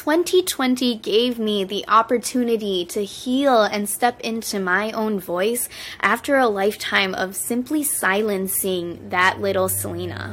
2020 0.00 0.96
gave 0.96 1.38
me 1.38 1.62
the 1.62 1.84
opportunity 1.86 2.86
to 2.86 3.04
heal 3.04 3.64
and 3.64 3.86
step 3.86 4.18
into 4.22 4.58
my 4.58 4.90
own 4.92 5.20
voice 5.20 5.68
after 6.00 6.38
a 6.38 6.46
lifetime 6.46 7.14
of 7.14 7.36
simply 7.36 7.82
silencing 7.82 9.10
that 9.10 9.42
little 9.42 9.68
Selena. 9.68 10.32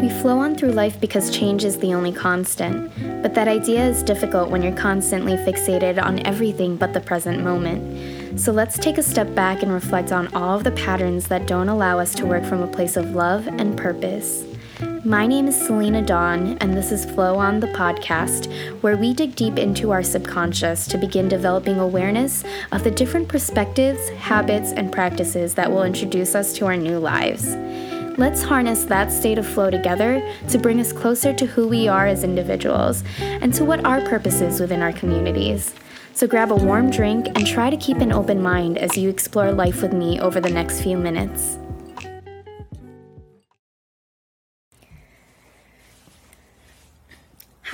We 0.00 0.08
flow 0.20 0.38
on 0.38 0.54
through 0.54 0.70
life 0.70 1.00
because 1.00 1.36
change 1.36 1.64
is 1.64 1.80
the 1.80 1.92
only 1.94 2.12
constant, 2.12 2.92
but 3.24 3.34
that 3.34 3.48
idea 3.48 3.84
is 3.84 4.04
difficult 4.04 4.50
when 4.50 4.62
you're 4.62 4.76
constantly 4.76 5.34
fixated 5.38 6.00
on 6.00 6.24
everything 6.24 6.76
but 6.76 6.92
the 6.92 7.00
present 7.00 7.42
moment. 7.42 8.38
So 8.38 8.52
let's 8.52 8.78
take 8.78 8.98
a 8.98 9.02
step 9.02 9.34
back 9.34 9.64
and 9.64 9.72
reflect 9.72 10.12
on 10.12 10.32
all 10.32 10.56
of 10.56 10.62
the 10.62 10.70
patterns 10.70 11.26
that 11.26 11.48
don't 11.48 11.68
allow 11.68 11.98
us 11.98 12.14
to 12.14 12.24
work 12.24 12.44
from 12.44 12.62
a 12.62 12.68
place 12.68 12.96
of 12.96 13.16
love 13.16 13.48
and 13.48 13.76
purpose. 13.76 14.44
My 15.06 15.26
name 15.26 15.48
is 15.48 15.66
Selena 15.66 16.00
Dawn, 16.00 16.56
and 16.62 16.74
this 16.74 16.90
is 16.90 17.04
Flow 17.04 17.36
On 17.36 17.60
the 17.60 17.66
podcast, 17.66 18.50
where 18.80 18.96
we 18.96 19.12
dig 19.12 19.36
deep 19.36 19.58
into 19.58 19.90
our 19.90 20.02
subconscious 20.02 20.86
to 20.86 20.96
begin 20.96 21.28
developing 21.28 21.78
awareness 21.78 22.42
of 22.72 22.84
the 22.84 22.90
different 22.90 23.28
perspectives, 23.28 24.08
habits, 24.08 24.72
and 24.72 24.90
practices 24.90 25.52
that 25.56 25.70
will 25.70 25.82
introduce 25.82 26.34
us 26.34 26.54
to 26.54 26.64
our 26.64 26.78
new 26.78 26.98
lives. 26.98 27.54
Let's 28.16 28.42
harness 28.42 28.84
that 28.84 29.12
state 29.12 29.36
of 29.36 29.46
flow 29.46 29.68
together 29.68 30.26
to 30.48 30.58
bring 30.58 30.80
us 30.80 30.90
closer 30.90 31.34
to 31.34 31.44
who 31.44 31.68
we 31.68 31.86
are 31.86 32.06
as 32.06 32.24
individuals 32.24 33.04
and 33.20 33.52
to 33.52 33.64
what 33.66 33.84
our 33.84 34.00
purpose 34.00 34.40
is 34.40 34.58
within 34.58 34.80
our 34.80 34.92
communities. 34.92 35.74
So 36.14 36.26
grab 36.26 36.50
a 36.50 36.56
warm 36.56 36.88
drink 36.88 37.26
and 37.26 37.46
try 37.46 37.68
to 37.68 37.76
keep 37.76 37.98
an 37.98 38.10
open 38.10 38.40
mind 38.40 38.78
as 38.78 38.96
you 38.96 39.10
explore 39.10 39.52
life 39.52 39.82
with 39.82 39.92
me 39.92 40.18
over 40.18 40.40
the 40.40 40.48
next 40.48 40.80
few 40.80 40.96
minutes. 40.96 41.58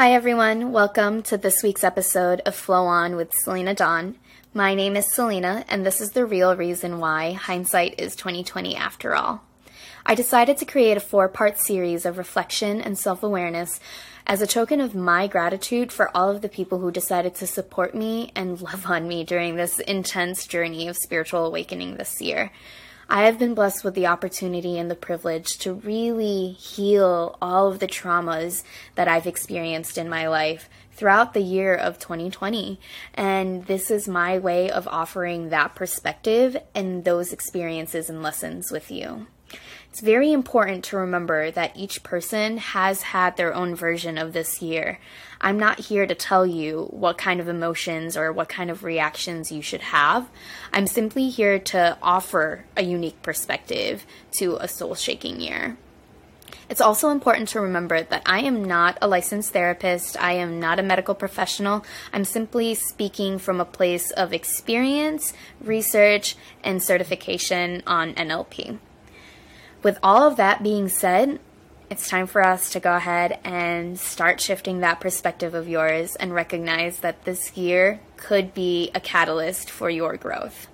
Hi, 0.00 0.14
everyone. 0.14 0.72
Welcome 0.72 1.22
to 1.24 1.36
this 1.36 1.62
week's 1.62 1.84
episode 1.84 2.40
of 2.46 2.54
Flow 2.54 2.86
On 2.86 3.16
with 3.16 3.34
Selena 3.34 3.74
Dawn. 3.74 4.16
My 4.54 4.74
name 4.74 4.96
is 4.96 5.12
Selena, 5.12 5.62
and 5.68 5.84
this 5.84 6.00
is 6.00 6.12
the 6.12 6.24
real 6.24 6.56
reason 6.56 7.00
why 7.00 7.32
hindsight 7.32 8.00
is 8.00 8.16
2020 8.16 8.74
after 8.76 9.14
all. 9.14 9.42
I 10.06 10.14
decided 10.14 10.56
to 10.56 10.64
create 10.64 10.96
a 10.96 11.00
four 11.00 11.28
part 11.28 11.58
series 11.58 12.06
of 12.06 12.16
reflection 12.16 12.80
and 12.80 12.98
self 12.98 13.22
awareness 13.22 13.78
as 14.26 14.40
a 14.40 14.46
token 14.46 14.80
of 14.80 14.94
my 14.94 15.26
gratitude 15.26 15.92
for 15.92 16.10
all 16.16 16.30
of 16.30 16.40
the 16.40 16.48
people 16.48 16.78
who 16.78 16.90
decided 16.90 17.34
to 17.34 17.46
support 17.46 17.94
me 17.94 18.32
and 18.34 18.58
love 18.62 18.86
on 18.86 19.06
me 19.06 19.22
during 19.22 19.56
this 19.56 19.80
intense 19.80 20.46
journey 20.46 20.88
of 20.88 20.96
spiritual 20.96 21.44
awakening 21.44 21.96
this 21.98 22.22
year. 22.22 22.50
I 23.12 23.24
have 23.24 23.40
been 23.40 23.54
blessed 23.54 23.82
with 23.82 23.94
the 23.94 24.06
opportunity 24.06 24.78
and 24.78 24.88
the 24.88 24.94
privilege 24.94 25.58
to 25.58 25.74
really 25.74 26.52
heal 26.52 27.36
all 27.42 27.66
of 27.66 27.80
the 27.80 27.88
traumas 27.88 28.62
that 28.94 29.08
I've 29.08 29.26
experienced 29.26 29.98
in 29.98 30.08
my 30.08 30.28
life 30.28 30.68
throughout 30.92 31.34
the 31.34 31.42
year 31.42 31.74
of 31.74 31.98
2020. 31.98 32.78
And 33.14 33.66
this 33.66 33.90
is 33.90 34.06
my 34.06 34.38
way 34.38 34.70
of 34.70 34.86
offering 34.86 35.48
that 35.48 35.74
perspective 35.74 36.56
and 36.72 37.04
those 37.04 37.32
experiences 37.32 38.08
and 38.08 38.22
lessons 38.22 38.70
with 38.70 38.92
you. 38.92 39.26
It's 39.90 40.00
very 40.00 40.30
important 40.30 40.84
to 40.84 40.96
remember 40.96 41.50
that 41.50 41.76
each 41.76 42.04
person 42.04 42.58
has 42.58 43.02
had 43.02 43.36
their 43.36 43.52
own 43.52 43.74
version 43.74 44.18
of 44.18 44.32
this 44.32 44.62
year. 44.62 45.00
I'm 45.40 45.58
not 45.58 45.80
here 45.80 46.06
to 46.06 46.14
tell 46.14 46.46
you 46.46 46.88
what 46.90 47.16
kind 47.16 47.40
of 47.40 47.48
emotions 47.48 48.16
or 48.16 48.32
what 48.32 48.48
kind 48.48 48.70
of 48.70 48.84
reactions 48.84 49.50
you 49.50 49.62
should 49.62 49.80
have. 49.80 50.28
I'm 50.72 50.86
simply 50.86 51.30
here 51.30 51.58
to 51.58 51.96
offer 52.02 52.66
a 52.76 52.82
unique 52.82 53.22
perspective 53.22 54.04
to 54.32 54.56
a 54.56 54.68
soul 54.68 54.94
shaking 54.94 55.40
year. 55.40 55.78
It's 56.68 56.80
also 56.80 57.10
important 57.10 57.48
to 57.48 57.60
remember 57.60 58.02
that 58.02 58.22
I 58.26 58.40
am 58.40 58.64
not 58.64 58.98
a 59.00 59.08
licensed 59.08 59.52
therapist. 59.52 60.20
I 60.22 60.34
am 60.34 60.60
not 60.60 60.78
a 60.78 60.84
medical 60.84 61.14
professional. 61.14 61.84
I'm 62.12 62.24
simply 62.24 62.74
speaking 62.74 63.38
from 63.38 63.60
a 63.60 63.64
place 63.64 64.10
of 64.12 64.32
experience, 64.32 65.32
research, 65.60 66.36
and 66.62 66.82
certification 66.82 67.82
on 67.86 68.14
NLP. 68.14 68.78
With 69.82 69.98
all 70.02 70.28
of 70.28 70.36
that 70.36 70.62
being 70.62 70.88
said, 70.88 71.40
it's 71.90 72.08
time 72.08 72.28
for 72.28 72.46
us 72.46 72.70
to 72.70 72.80
go 72.80 72.94
ahead 72.94 73.40
and 73.42 73.98
start 73.98 74.40
shifting 74.40 74.80
that 74.80 75.00
perspective 75.00 75.54
of 75.54 75.68
yours 75.68 76.14
and 76.14 76.32
recognize 76.32 77.00
that 77.00 77.24
this 77.24 77.56
year 77.56 77.98
could 78.16 78.54
be 78.54 78.92
a 78.94 79.00
catalyst 79.00 79.68
for 79.68 79.90
your 79.90 80.16
growth. 80.16 80.68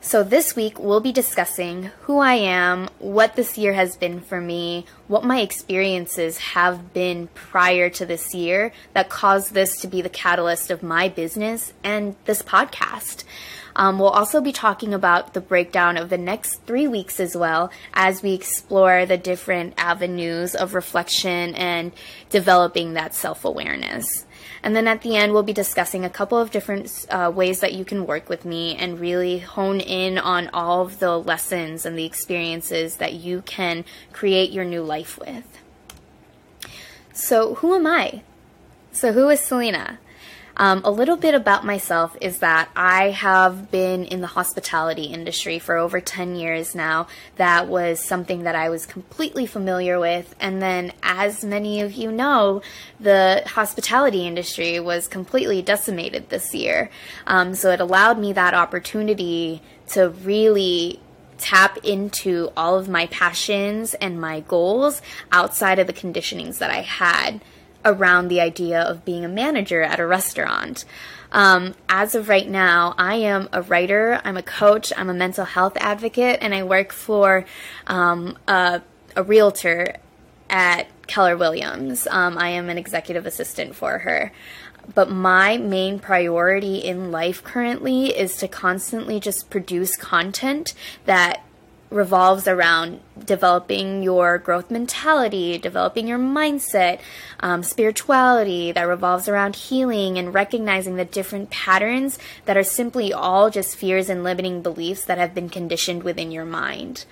So, 0.00 0.22
this 0.22 0.54
week 0.54 0.78
we'll 0.78 1.00
be 1.00 1.10
discussing 1.10 1.90
who 2.02 2.20
I 2.20 2.34
am, 2.34 2.88
what 3.00 3.34
this 3.34 3.58
year 3.58 3.72
has 3.72 3.96
been 3.96 4.20
for 4.20 4.40
me, 4.40 4.86
what 5.08 5.24
my 5.24 5.40
experiences 5.40 6.38
have 6.38 6.94
been 6.94 7.26
prior 7.34 7.90
to 7.90 8.06
this 8.06 8.32
year 8.32 8.70
that 8.92 9.08
caused 9.08 9.52
this 9.52 9.80
to 9.80 9.88
be 9.88 10.02
the 10.02 10.08
catalyst 10.08 10.70
of 10.70 10.84
my 10.84 11.08
business 11.08 11.72
and 11.82 12.14
this 12.26 12.40
podcast. 12.40 13.24
Um, 13.76 13.98
we'll 13.98 14.08
also 14.08 14.40
be 14.40 14.52
talking 14.52 14.94
about 14.94 15.34
the 15.34 15.40
breakdown 15.40 15.98
of 15.98 16.08
the 16.08 16.16
next 16.16 16.62
three 16.66 16.88
weeks 16.88 17.20
as 17.20 17.36
well 17.36 17.70
as 17.92 18.22
we 18.22 18.32
explore 18.32 19.04
the 19.04 19.18
different 19.18 19.74
avenues 19.76 20.54
of 20.54 20.72
reflection 20.74 21.54
and 21.54 21.92
developing 22.30 22.94
that 22.94 23.14
self 23.14 23.44
awareness. 23.44 24.24
And 24.62 24.74
then 24.74 24.88
at 24.88 25.02
the 25.02 25.14
end, 25.16 25.32
we'll 25.34 25.42
be 25.42 25.52
discussing 25.52 26.06
a 26.06 26.10
couple 26.10 26.38
of 26.38 26.50
different 26.50 27.06
uh, 27.10 27.30
ways 27.32 27.60
that 27.60 27.74
you 27.74 27.84
can 27.84 28.06
work 28.06 28.30
with 28.30 28.46
me 28.46 28.74
and 28.76 28.98
really 28.98 29.38
hone 29.38 29.80
in 29.80 30.16
on 30.16 30.48
all 30.54 30.80
of 30.80 30.98
the 30.98 31.18
lessons 31.18 31.84
and 31.84 31.98
the 31.98 32.06
experiences 32.06 32.96
that 32.96 33.12
you 33.12 33.42
can 33.42 33.84
create 34.14 34.50
your 34.52 34.64
new 34.64 34.82
life 34.82 35.18
with. 35.18 35.44
So, 37.12 37.56
who 37.56 37.74
am 37.74 37.86
I? 37.86 38.22
So, 38.90 39.12
who 39.12 39.28
is 39.28 39.40
Selena? 39.40 39.98
Um, 40.56 40.80
a 40.84 40.90
little 40.90 41.16
bit 41.16 41.34
about 41.34 41.64
myself 41.64 42.16
is 42.20 42.38
that 42.38 42.70
I 42.74 43.10
have 43.10 43.70
been 43.70 44.04
in 44.04 44.22
the 44.22 44.26
hospitality 44.26 45.04
industry 45.04 45.58
for 45.58 45.76
over 45.76 46.00
10 46.00 46.34
years 46.34 46.74
now. 46.74 47.08
That 47.36 47.68
was 47.68 48.00
something 48.00 48.44
that 48.44 48.54
I 48.54 48.70
was 48.70 48.86
completely 48.86 49.46
familiar 49.46 50.00
with. 50.00 50.34
And 50.40 50.62
then, 50.62 50.92
as 51.02 51.44
many 51.44 51.80
of 51.82 51.92
you 51.92 52.10
know, 52.10 52.62
the 52.98 53.42
hospitality 53.46 54.26
industry 54.26 54.80
was 54.80 55.08
completely 55.08 55.60
decimated 55.60 56.30
this 56.30 56.54
year. 56.54 56.90
Um, 57.26 57.54
so 57.54 57.70
it 57.70 57.80
allowed 57.80 58.18
me 58.18 58.32
that 58.32 58.54
opportunity 58.54 59.60
to 59.88 60.08
really 60.08 61.00
tap 61.38 61.76
into 61.84 62.50
all 62.56 62.78
of 62.78 62.88
my 62.88 63.06
passions 63.08 63.92
and 63.94 64.18
my 64.18 64.40
goals 64.40 65.02
outside 65.30 65.78
of 65.78 65.86
the 65.86 65.92
conditionings 65.92 66.58
that 66.58 66.70
I 66.70 66.80
had 66.80 67.42
around 67.86 68.28
the 68.28 68.40
idea 68.40 68.82
of 68.82 69.04
being 69.04 69.24
a 69.24 69.28
manager 69.28 69.80
at 69.80 70.00
a 70.00 70.06
restaurant. 70.06 70.84
Um, 71.32 71.74
as 71.88 72.14
of 72.14 72.28
right 72.28 72.48
now, 72.48 72.94
I 72.98 73.16
am 73.16 73.48
a 73.52 73.62
writer, 73.62 74.20
I'm 74.24 74.36
a 74.36 74.42
coach, 74.42 74.92
I'm 74.96 75.08
a 75.08 75.14
mental 75.14 75.44
health 75.44 75.76
advocate, 75.76 76.38
and 76.40 76.54
I 76.54 76.62
work 76.62 76.92
for 76.92 77.44
um, 77.86 78.36
a, 78.46 78.82
a, 79.14 79.22
realtor 79.22 79.96
at 80.50 80.88
Keller 81.06 81.36
Williams. 81.36 82.06
Um, 82.06 82.36
I 82.38 82.50
am 82.50 82.68
an 82.68 82.78
executive 82.78 83.26
assistant 83.26 83.74
for 83.74 83.98
her. 83.98 84.32
But 84.94 85.10
my 85.10 85.56
main 85.56 85.98
priority 85.98 86.76
in 86.76 87.10
life 87.10 87.42
currently 87.42 88.16
is 88.16 88.36
to 88.36 88.48
constantly 88.48 89.18
just 89.18 89.50
produce 89.50 89.96
content 89.96 90.74
that 91.06 91.42
revolves 91.90 92.48
around 92.48 93.00
developing 93.24 94.02
your 94.02 94.38
growth 94.38 94.70
mentality, 94.70 95.56
developing 95.58 96.08
your 96.08 96.18
mindset, 96.18 97.00
um, 97.40 97.62
spirituality 97.62 98.72
that 98.72 98.82
revolves 98.82 99.28
around 99.28 99.56
healing 99.56 100.18
and 100.18 100.34
recognizing 100.34 100.96
the 100.96 101.04
different 101.04 101.50
patterns 101.50 102.18
that 102.44 102.56
are 102.56 102.64
simply 102.64 103.12
all 103.12 103.50
just 103.50 103.76
fears 103.76 104.08
and 104.08 104.24
limiting 104.24 104.62
beliefs 104.62 105.04
that 105.04 105.18
have 105.18 105.34
been 105.34 105.48
conditioned 105.48 106.02
within 106.02 106.30
your 106.30 106.44
mind. 106.44 107.04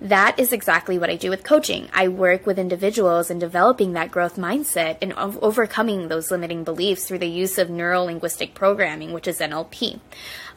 That 0.00 0.38
is 0.38 0.52
exactly 0.52 0.98
what 0.98 1.08
I 1.08 1.16
do 1.16 1.30
with 1.30 1.42
coaching. 1.42 1.88
I 1.94 2.08
work 2.08 2.44
with 2.44 2.58
individuals 2.58 3.30
in 3.30 3.38
developing 3.38 3.94
that 3.94 4.10
growth 4.10 4.36
mindset 4.36 4.98
and 5.00 5.14
overcoming 5.14 6.08
those 6.08 6.30
limiting 6.30 6.64
beliefs 6.64 7.06
through 7.06 7.20
the 7.20 7.28
use 7.28 7.56
of 7.56 7.70
neuro 7.70 8.02
linguistic 8.02 8.52
programming, 8.52 9.14
which 9.14 9.26
is 9.26 9.40
NLP. 9.40 10.00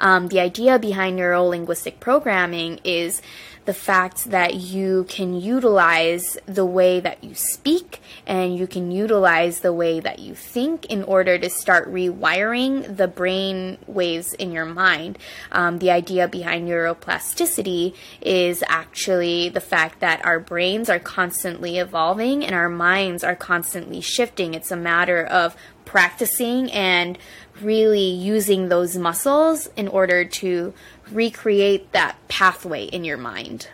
Um, 0.02 0.28
the 0.28 0.42
idea 0.42 0.78
behind 0.78 1.16
neuro 1.16 1.44
linguistic 1.44 2.02
programming 2.02 2.82
is 2.84 3.22
the 3.66 3.74
fact 3.74 4.26
that 4.32 4.56
you 4.56 5.06
can 5.10 5.40
utilize 5.40 6.38
the 6.46 6.66
way 6.66 7.00
that 7.00 7.24
you 7.24 7.36
speak 7.36 8.02
and 8.26 8.56
you 8.58 8.68
can 8.68 8.92
utilize 8.92 9.60
the 9.60 9.74
way 9.74 10.00
that 10.00 10.20
you 10.20 10.34
think 10.36 10.86
in 10.86 11.04
order 11.04 11.38
to 11.38 11.50
start 11.50 11.92
rewiring 11.92 12.98
the 12.98 13.08
brain 13.08 13.78
waves 13.88 14.34
in 14.34 14.52
your 14.52 14.66
mind. 14.66 15.18
Um, 15.52 15.80
the 15.80 15.92
idea 15.92 16.28
behind 16.28 16.68
neuroplasticity 16.68 17.96
is 18.22 18.64
actually 18.68 19.50
the 19.50 19.62
fact 19.62 20.00
that 20.00 20.24
our 20.26 20.40
brains 20.40 20.90
are 20.90 21.00
constantly 21.00 21.78
evolving 21.78 22.46
and 22.46 22.56
our 22.56 22.70
minds 22.70 23.24
are 23.24 23.36
constantly 23.36 24.02
shifting. 24.02 24.54
It's 24.54 24.72
a 24.72 24.78
matter 24.78 25.24
of 25.24 25.56
practicing 25.90 26.72
and 26.72 27.18
really 27.62 28.10
using 28.12 28.70
those 28.70 28.96
muscles 28.96 29.68
in 29.76 29.88
order 29.88 30.24
to 30.24 30.72
recreate 31.12 31.92
that 31.94 32.16
pathway 32.28 32.84
in 32.84 33.04
your 33.04 33.18
mind. 33.18 33.68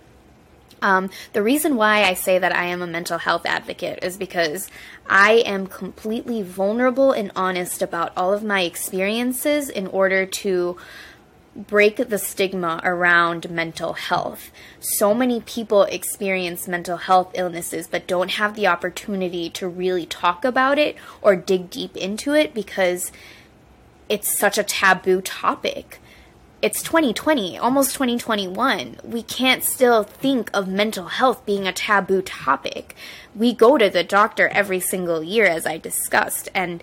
Um, 0.81 1.09
the 1.33 1.43
reason 1.43 1.75
why 1.75 2.03
I 2.03 2.13
say 2.13 2.39
that 2.39 2.55
I 2.55 2.67
am 2.67 2.81
a 2.81 2.87
mental 2.87 3.17
health 3.17 3.45
advocate 3.45 3.99
is 4.01 4.15
because 4.15 4.69
I 5.09 5.43
am 5.45 5.67
completely 5.67 6.41
vulnerable 6.41 7.11
and 7.11 7.33
honest 7.35 7.81
about 7.81 8.13
all 8.15 8.33
of 8.33 8.45
my 8.45 8.61
experiences 8.61 9.69
in 9.69 9.87
order 9.87 10.25
to 10.25 10.77
break 11.55 11.97
the 11.97 12.17
stigma 12.17 12.81
around 12.83 13.49
mental 13.49 13.93
health. 13.93 14.51
So 14.79 15.13
many 15.13 15.39
people 15.41 15.83
experience 15.83 16.67
mental 16.67 16.97
health 16.97 17.31
illnesses 17.33 17.87
but 17.87 18.07
don't 18.07 18.31
have 18.31 18.55
the 18.55 18.67
opportunity 18.67 19.49
to 19.51 19.67
really 19.67 20.05
talk 20.05 20.43
about 20.43 20.77
it 20.77 20.97
or 21.21 21.35
dig 21.35 21.69
deep 21.69 21.95
into 21.95 22.33
it 22.33 22.53
because 22.53 23.11
it's 24.09 24.37
such 24.37 24.57
a 24.57 24.63
taboo 24.63 25.21
topic. 25.21 25.99
It's 26.61 26.81
2020, 26.81 27.57
almost 27.57 27.93
2021. 27.93 28.97
We 29.03 29.23
can't 29.23 29.63
still 29.63 30.03
think 30.03 30.49
of 30.53 30.67
mental 30.67 31.07
health 31.07 31.45
being 31.45 31.67
a 31.67 31.73
taboo 31.73 32.21
topic. 32.21 32.95
We 33.35 33.53
go 33.53 33.77
to 33.77 33.89
the 33.89 34.03
doctor 34.03 34.47
every 34.49 34.79
single 34.79 35.21
year, 35.21 35.45
as 35.45 35.65
I 35.65 35.77
discussed, 35.77 36.49
and 36.55 36.81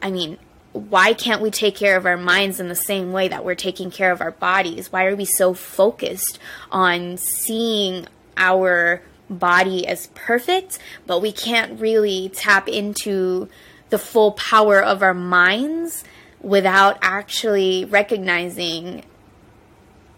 I 0.00 0.10
mean, 0.10 0.38
why 0.72 1.12
can't 1.14 1.42
we 1.42 1.50
take 1.50 1.76
care 1.76 1.96
of 1.96 2.06
our 2.06 2.16
minds 2.16 2.60
in 2.60 2.68
the 2.68 2.74
same 2.74 3.12
way 3.12 3.28
that 3.28 3.44
we're 3.44 3.54
taking 3.54 3.90
care 3.90 4.12
of 4.12 4.20
our 4.20 4.32
bodies? 4.32 4.92
Why 4.92 5.06
are 5.06 5.16
we 5.16 5.24
so 5.24 5.54
focused 5.54 6.38
on 6.70 7.16
seeing 7.16 8.06
our 8.36 9.02
body 9.28 9.86
as 9.86 10.08
perfect, 10.08 10.78
but 11.06 11.20
we 11.20 11.32
can't 11.32 11.80
really 11.80 12.30
tap 12.30 12.68
into 12.68 13.48
the 13.90 13.98
full 13.98 14.32
power 14.32 14.82
of 14.82 15.02
our 15.02 15.14
minds 15.14 16.04
without 16.40 16.98
actually 17.02 17.84
recognizing 17.84 19.04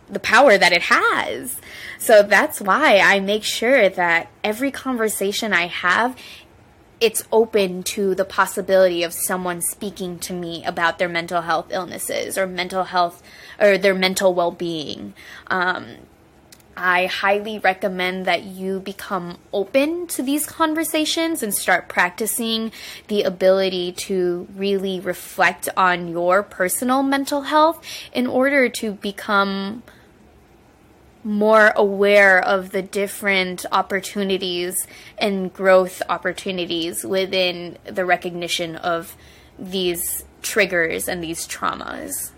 the 0.09 0.21
power 0.21 0.59
that 0.59 0.73
it 0.73 0.83
has. 0.83 1.57
So 1.99 2.23
that's 2.23 2.61
why 2.61 2.99
I 2.99 3.21
make 3.21 3.45
sure 3.45 3.89
that 3.89 4.29
every 4.43 4.71
conversation 4.71 5.53
I 5.53 5.69
have 5.69 6.17
it's 7.01 7.25
open 7.33 7.83
to 7.83 8.15
the 8.15 8.25
possibility 8.25 9.03
of 9.03 9.13
someone 9.13 9.63
speaking 9.63 10.19
to 10.19 10.33
me 10.33 10.65
about 10.65 10.99
their 10.99 11.09
mental 11.09 11.43
health 11.43 11.69
illnesses 11.71 12.37
or 12.37 12.47
mental 12.47 12.85
health 12.85 13.23
or 13.59 13.79
their 13.79 13.95
mental 13.95 14.35
well 14.35 14.51
being. 14.51 15.15
Um, 15.47 15.97
I 16.77 17.07
highly 17.07 17.59
recommend 17.59 18.25
that 18.27 18.45
you 18.45 18.81
become 18.81 19.39
open 19.53 20.07
to 20.09 20.23
these 20.23 20.47
conversations 20.47 21.43
and 21.43 21.55
start 21.55 21.89
practicing 21.89 22.73
the 23.09 23.23
ability 23.23 23.93
to 23.93 24.49
really 24.57 24.99
reflect 24.99 25.69
on 25.77 26.09
your 26.09 26.43
personal 26.43 27.03
mental 27.03 27.43
health 27.43 27.85
in 28.13 28.27
order 28.27 28.69
to 28.69 28.93
become 28.93 29.83
more 31.23 31.73
aware 31.77 32.43
of 32.43 32.71
the 32.71 32.83
different 32.83 33.67
opportunities 33.73 34.87
and 35.19 35.53
growth 35.53 36.03
opportunities 36.09 37.05
within 37.05 37.77
the 37.85 38.05
recognition 38.05 38.77
of 38.77 39.17
these 39.59 40.25
triggers 40.43 41.09
and 41.09 41.23
these 41.23 41.47
traumas. 41.47 42.31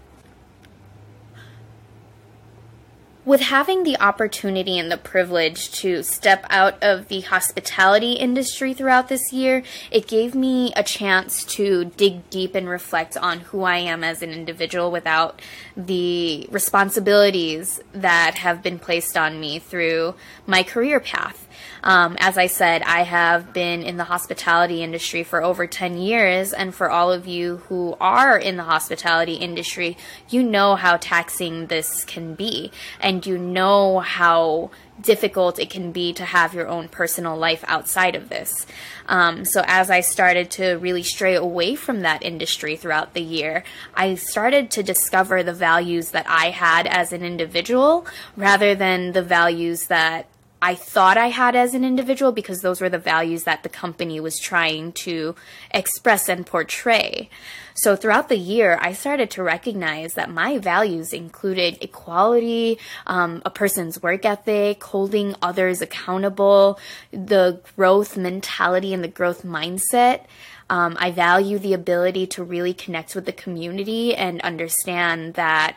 With 3.24 3.40
having 3.40 3.84
the 3.84 3.96
opportunity 4.00 4.78
and 4.78 4.90
the 4.90 4.96
privilege 4.96 5.70
to 5.70 6.02
step 6.02 6.44
out 6.50 6.82
of 6.82 7.08
the 7.08 7.20
hospitality 7.20 8.14
industry 8.14 8.74
throughout 8.74 9.08
this 9.08 9.32
year, 9.32 9.62
it 9.90 10.08
gave 10.08 10.34
me 10.34 10.72
a 10.74 10.82
chance 10.82 11.44
to 11.44 11.84
dig 11.96 12.28
deep 12.30 12.54
and 12.54 12.68
reflect 12.68 13.16
on 13.16 13.40
who 13.40 13.62
I 13.62 13.76
am 13.76 14.02
as 14.02 14.22
an 14.22 14.30
individual 14.30 14.90
without 14.90 15.40
the 15.76 16.48
responsibilities 16.50 17.80
that 17.92 18.34
have 18.36 18.62
been 18.62 18.78
placed 18.78 19.16
on 19.16 19.38
me 19.38 19.60
through 19.60 20.14
my 20.46 20.64
career 20.64 20.98
path. 20.98 21.46
Um, 21.82 22.16
as 22.20 22.38
I 22.38 22.46
said, 22.46 22.82
I 22.82 23.02
have 23.02 23.52
been 23.52 23.82
in 23.82 23.96
the 23.96 24.04
hospitality 24.04 24.82
industry 24.82 25.24
for 25.24 25.42
over 25.42 25.66
10 25.66 25.98
years, 25.98 26.52
and 26.52 26.74
for 26.74 26.90
all 26.90 27.12
of 27.12 27.26
you 27.26 27.58
who 27.68 27.96
are 28.00 28.38
in 28.38 28.56
the 28.56 28.62
hospitality 28.62 29.34
industry, 29.34 29.96
you 30.28 30.42
know 30.42 30.76
how 30.76 30.96
taxing 30.96 31.66
this 31.66 32.04
can 32.04 32.34
be, 32.34 32.70
and 33.00 33.26
you 33.26 33.38
know 33.38 34.00
how 34.00 34.70
difficult 35.00 35.58
it 35.58 35.70
can 35.70 35.92
be 35.92 36.12
to 36.12 36.24
have 36.24 36.54
your 36.54 36.68
own 36.68 36.88
personal 36.88 37.36
life 37.36 37.64
outside 37.66 38.14
of 38.14 38.28
this. 38.28 38.66
Um, 39.06 39.44
so, 39.44 39.62
as 39.66 39.90
I 39.90 40.00
started 40.00 40.50
to 40.52 40.74
really 40.74 41.02
stray 41.02 41.34
away 41.34 41.74
from 41.74 42.00
that 42.00 42.22
industry 42.22 42.76
throughout 42.76 43.14
the 43.14 43.22
year, 43.22 43.64
I 43.94 44.14
started 44.14 44.70
to 44.72 44.82
discover 44.82 45.42
the 45.42 45.52
values 45.52 46.10
that 46.10 46.26
I 46.28 46.50
had 46.50 46.86
as 46.86 47.12
an 47.12 47.22
individual 47.24 48.06
rather 48.36 48.74
than 48.74 49.12
the 49.12 49.22
values 49.22 49.86
that 49.86 50.26
I 50.64 50.76
thought 50.76 51.18
I 51.18 51.26
had 51.26 51.56
as 51.56 51.74
an 51.74 51.84
individual 51.84 52.30
because 52.30 52.60
those 52.60 52.80
were 52.80 52.88
the 52.88 52.96
values 52.96 53.42
that 53.42 53.64
the 53.64 53.68
company 53.68 54.20
was 54.20 54.38
trying 54.38 54.92
to 54.92 55.34
express 55.72 56.28
and 56.28 56.46
portray. 56.46 57.28
So 57.74 57.96
throughout 57.96 58.28
the 58.28 58.38
year, 58.38 58.78
I 58.80 58.92
started 58.92 59.28
to 59.32 59.42
recognize 59.42 60.14
that 60.14 60.30
my 60.30 60.58
values 60.58 61.12
included 61.12 61.78
equality, 61.80 62.78
um, 63.08 63.42
a 63.44 63.50
person's 63.50 64.00
work 64.00 64.24
ethic, 64.24 64.84
holding 64.84 65.34
others 65.42 65.82
accountable, 65.82 66.78
the 67.10 67.60
growth 67.74 68.16
mentality 68.16 68.94
and 68.94 69.02
the 69.02 69.08
growth 69.08 69.42
mindset. 69.42 70.26
Um, 70.70 70.96
I 71.00 71.10
value 71.10 71.58
the 71.58 71.74
ability 71.74 72.28
to 72.28 72.44
really 72.44 72.72
connect 72.72 73.16
with 73.16 73.26
the 73.26 73.32
community 73.32 74.14
and 74.14 74.40
understand 74.42 75.34
that 75.34 75.74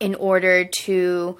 in 0.00 0.14
order 0.14 0.64
to 0.64 1.38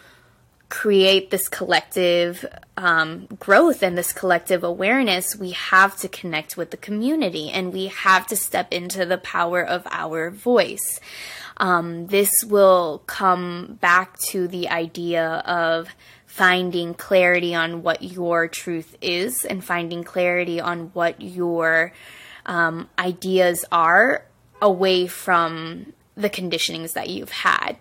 create 0.68 1.30
this 1.30 1.48
collective 1.48 2.44
um, 2.76 3.26
growth 3.38 3.82
and 3.82 3.96
this 3.96 4.12
collective 4.12 4.62
awareness, 4.62 5.36
we 5.36 5.52
have 5.52 5.96
to 5.96 6.08
connect 6.08 6.56
with 6.56 6.70
the 6.70 6.76
community 6.76 7.50
and 7.50 7.72
we 7.72 7.86
have 7.86 8.26
to 8.26 8.36
step 8.36 8.72
into 8.72 9.06
the 9.06 9.18
power 9.18 9.64
of 9.64 9.86
our 9.90 10.30
voice. 10.30 11.00
Um, 11.56 12.06
this 12.06 12.30
will 12.46 13.02
come 13.06 13.78
back 13.80 14.18
to 14.30 14.46
the 14.46 14.68
idea 14.68 15.26
of 15.26 15.88
finding 16.26 16.94
clarity 16.94 17.54
on 17.54 17.82
what 17.82 18.02
your 18.02 18.46
truth 18.46 18.96
is 19.00 19.44
and 19.44 19.64
finding 19.64 20.04
clarity 20.04 20.60
on 20.60 20.90
what 20.92 21.20
your 21.20 21.92
um, 22.46 22.88
ideas 22.98 23.64
are 23.72 24.24
away 24.60 25.06
from 25.06 25.92
the 26.14 26.30
conditionings 26.30 26.92
that 26.92 27.08
you've 27.08 27.30
had. 27.30 27.76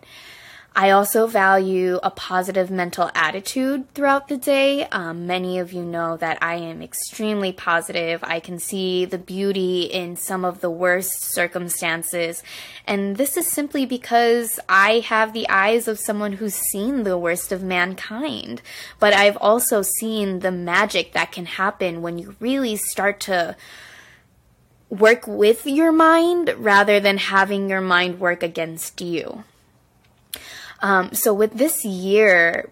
I 0.80 0.92
also 0.92 1.26
value 1.26 2.00
a 2.04 2.12
positive 2.12 2.70
mental 2.70 3.10
attitude 3.16 3.92
throughout 3.96 4.28
the 4.28 4.38
day. 4.38 4.86
Um, 4.86 5.26
many 5.26 5.58
of 5.58 5.74
you 5.74 5.82
know 5.82 6.18
that 6.18 6.38
I 6.40 6.54
am 6.58 6.84
extremely 6.84 7.52
positive. 7.52 8.24
I 8.24 8.40
can 8.40 8.60
see 8.60 9.04
the 9.04 9.18
beauty 9.18 9.86
in 9.86 10.16
some 10.16 10.46
of 10.46 10.62
the 10.62 10.70
worst 10.70 11.24
circumstances. 11.24 12.44
And 12.86 13.18
this 13.18 13.38
is 13.38 13.52
simply 13.52 13.88
because 13.88 14.60
I 14.70 15.00
have 15.00 15.34
the 15.34 15.50
eyes 15.50 15.88
of 15.88 15.98
someone 15.98 16.34
who's 16.34 16.54
seen 16.54 17.02
the 17.02 17.18
worst 17.18 17.52
of 17.52 17.64
mankind. 17.64 18.62
But 19.00 19.14
I've 19.14 19.38
also 19.38 19.82
seen 19.82 20.42
the 20.42 20.52
magic 20.52 21.14
that 21.14 21.32
can 21.32 21.48
happen 21.48 22.04
when 22.04 22.20
you 22.20 22.36
really 22.40 22.76
start 22.76 23.20
to 23.22 23.56
work 24.92 25.26
with 25.26 25.66
your 25.66 25.92
mind 25.92 26.54
rather 26.56 27.00
than 27.00 27.18
having 27.18 27.68
your 27.68 27.82
mind 27.82 28.20
work 28.20 28.44
against 28.44 29.02
you. 29.02 29.44
Um, 30.80 31.14
so 31.14 31.34
with 31.34 31.54
this 31.54 31.84
year, 31.84 32.70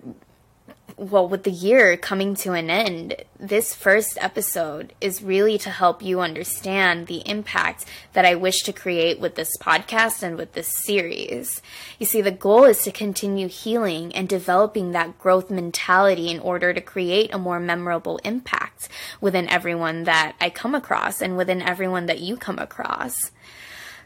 well, 0.97 1.27
with 1.27 1.43
the 1.43 1.51
year 1.51 1.97
coming 1.97 2.35
to 2.35 2.53
an 2.53 2.69
end, 2.69 3.15
this 3.37 3.75
first 3.75 4.17
episode 4.21 4.93
is 5.01 5.21
really 5.21 5.57
to 5.57 5.69
help 5.69 6.01
you 6.01 6.21
understand 6.21 7.07
the 7.07 7.27
impact 7.27 7.85
that 8.13 8.23
I 8.23 8.35
wish 8.35 8.63
to 8.63 8.73
create 8.73 9.19
with 9.19 9.35
this 9.35 9.57
podcast 9.61 10.23
and 10.23 10.37
with 10.37 10.53
this 10.53 10.71
series. 10.85 11.61
You 11.99 12.05
see, 12.05 12.21
the 12.21 12.31
goal 12.31 12.63
is 12.63 12.83
to 12.83 12.91
continue 12.91 13.49
healing 13.49 14.15
and 14.15 14.29
developing 14.29 14.91
that 14.91 15.19
growth 15.19 15.49
mentality 15.49 16.29
in 16.29 16.39
order 16.39 16.73
to 16.73 16.81
create 16.81 17.33
a 17.33 17.39
more 17.39 17.59
memorable 17.59 18.17
impact 18.23 18.87
within 19.19 19.49
everyone 19.49 20.03
that 20.03 20.35
I 20.39 20.49
come 20.49 20.73
across 20.73 21.21
and 21.21 21.35
within 21.35 21.61
everyone 21.61 22.05
that 22.05 22.19
you 22.19 22.37
come 22.37 22.59
across. 22.59 23.31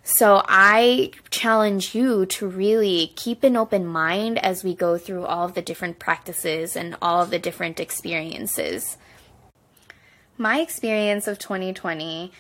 So 0.03 0.41
I 0.47 1.11
challenge 1.29 1.93
you 1.93 2.25
to 2.27 2.47
really 2.47 3.13
keep 3.15 3.43
an 3.43 3.55
open 3.55 3.85
mind 3.85 4.39
as 4.39 4.63
we 4.63 4.73
go 4.73 4.97
through 4.97 5.25
all 5.25 5.45
of 5.45 5.53
the 5.53 5.61
different 5.61 5.99
practices 5.99 6.75
and 6.75 6.97
all 7.01 7.21
of 7.21 7.29
the 7.29 7.39
different 7.39 7.79
experiences. 7.79 8.97
My 10.37 10.61
experience 10.61 11.27
of 11.27 11.37
2020 11.37 12.31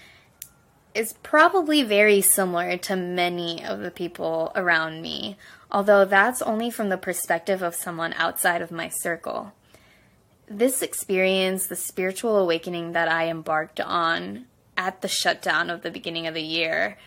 is 0.95 1.13
probably 1.21 1.83
very 1.83 2.21
similar 2.21 2.77
to 2.77 2.95
many 2.95 3.63
of 3.63 3.79
the 3.79 3.91
people 3.91 4.51
around 4.55 5.01
me, 5.01 5.37
although 5.69 6.05
that's 6.05 6.41
only 6.41 6.71
from 6.71 6.89
the 6.89 6.97
perspective 6.97 7.61
of 7.61 7.75
someone 7.75 8.13
outside 8.13 8.61
of 8.61 8.71
my 8.71 8.89
circle. 8.89 9.53
This 10.47 10.81
experience, 10.81 11.67
the 11.67 11.75
spiritual 11.75 12.37
awakening 12.37 12.93
that 12.93 13.07
I 13.07 13.27
embarked 13.27 13.79
on 13.79 14.45
at 14.75 15.01
the 15.01 15.07
shutdown 15.07 15.69
of 15.69 15.83
the 15.83 15.91
beginning 15.91 16.25
of 16.25 16.33
the 16.33 16.41
year, 16.41 16.97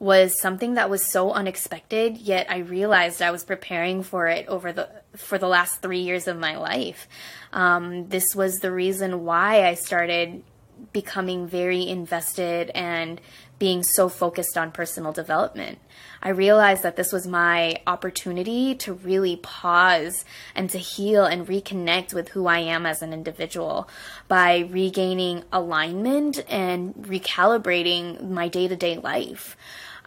was 0.00 0.40
something 0.40 0.74
that 0.74 0.88
was 0.88 1.04
so 1.04 1.30
unexpected, 1.30 2.16
yet 2.16 2.50
I 2.50 2.58
realized 2.58 3.20
I 3.20 3.30
was 3.30 3.44
preparing 3.44 4.02
for 4.02 4.26
it 4.26 4.48
over 4.48 4.72
the 4.72 4.88
for 5.14 5.38
the 5.38 5.46
last 5.46 5.82
three 5.82 6.00
years 6.00 6.26
of 6.26 6.38
my 6.38 6.56
life. 6.56 7.06
Um, 7.52 8.08
this 8.08 8.34
was 8.34 8.56
the 8.56 8.72
reason 8.72 9.24
why 9.24 9.66
I 9.66 9.74
started 9.74 10.42
becoming 10.92 11.46
very 11.46 11.86
invested 11.86 12.70
and 12.70 13.20
being 13.58 13.82
so 13.82 14.08
focused 14.08 14.56
on 14.56 14.72
personal 14.72 15.12
development. 15.12 15.78
I 16.22 16.30
realized 16.30 16.82
that 16.82 16.96
this 16.96 17.12
was 17.12 17.26
my 17.26 17.82
opportunity 17.86 18.74
to 18.76 18.94
really 18.94 19.36
pause 19.36 20.24
and 20.54 20.70
to 20.70 20.78
heal 20.78 21.26
and 21.26 21.46
reconnect 21.46 22.14
with 22.14 22.30
who 22.30 22.46
I 22.46 22.60
am 22.60 22.86
as 22.86 23.02
an 23.02 23.12
individual 23.12 23.86
by 24.28 24.60
regaining 24.70 25.44
alignment 25.52 26.42
and 26.50 26.94
recalibrating 26.94 28.30
my 28.30 28.48
day 28.48 28.66
to 28.66 28.76
day 28.76 28.96
life 28.96 29.58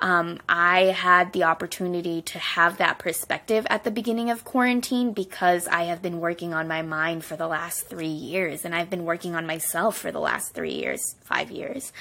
um, 0.01 0.39
I 0.49 0.85
had 0.85 1.33
the 1.33 1.43
opportunity 1.43 2.21
to 2.23 2.39
have 2.39 2.77
that 2.77 2.99
perspective 2.99 3.65
at 3.69 3.83
the 3.83 3.91
beginning 3.91 4.29
of 4.29 4.43
quarantine 4.43 5.13
because 5.13 5.67
I 5.67 5.83
have 5.83 6.01
been 6.01 6.19
working 6.19 6.53
on 6.53 6.67
my 6.67 6.81
mind 6.81 7.23
for 7.23 7.35
the 7.35 7.47
last 7.47 7.87
three 7.87 8.07
years 8.07 8.65
and 8.65 8.75
I've 8.75 8.89
been 8.89 9.05
working 9.05 9.35
on 9.35 9.45
myself 9.45 9.97
for 9.97 10.11
the 10.11 10.19
last 10.19 10.53
three 10.53 10.73
years, 10.73 11.15
five 11.23 11.51
years. 11.51 11.93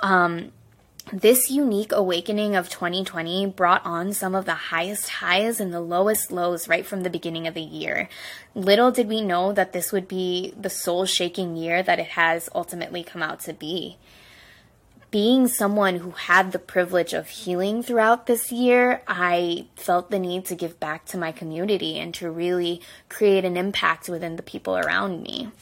Um, 0.00 0.52
this 1.12 1.50
unique 1.50 1.90
awakening 1.90 2.54
of 2.54 2.68
2020 2.68 3.46
brought 3.46 3.84
on 3.84 4.12
some 4.12 4.36
of 4.36 4.44
the 4.44 4.54
highest 4.54 5.08
highs 5.08 5.58
and 5.58 5.72
the 5.72 5.80
lowest 5.80 6.30
lows 6.30 6.68
right 6.68 6.86
from 6.86 7.02
the 7.02 7.10
beginning 7.10 7.48
of 7.48 7.54
the 7.54 7.60
year. 7.60 8.08
Little 8.54 8.92
did 8.92 9.08
we 9.08 9.20
know 9.20 9.52
that 9.52 9.72
this 9.72 9.90
would 9.90 10.06
be 10.06 10.54
the 10.58 10.70
soul 10.70 11.04
shaking 11.04 11.56
year 11.56 11.82
that 11.82 11.98
it 11.98 12.08
has 12.08 12.48
ultimately 12.54 13.02
come 13.02 13.22
out 13.22 13.40
to 13.40 13.52
be 13.52 13.96
being 15.12 15.46
someone 15.46 15.96
who 15.96 16.10
had 16.12 16.50
the 16.50 16.58
privilege 16.58 17.12
of 17.12 17.28
healing 17.28 17.82
throughout 17.82 18.26
this 18.26 18.50
year, 18.50 19.02
I 19.06 19.66
felt 19.76 20.10
the 20.10 20.18
need 20.18 20.46
to 20.46 20.56
give 20.56 20.80
back 20.80 21.04
to 21.06 21.18
my 21.18 21.30
community 21.32 21.98
and 22.00 22.14
to 22.14 22.30
really 22.30 22.80
create 23.10 23.44
an 23.44 23.58
impact 23.58 24.08
within 24.08 24.36
the 24.36 24.42
people 24.42 24.76
around 24.76 25.22
me. 25.22 25.52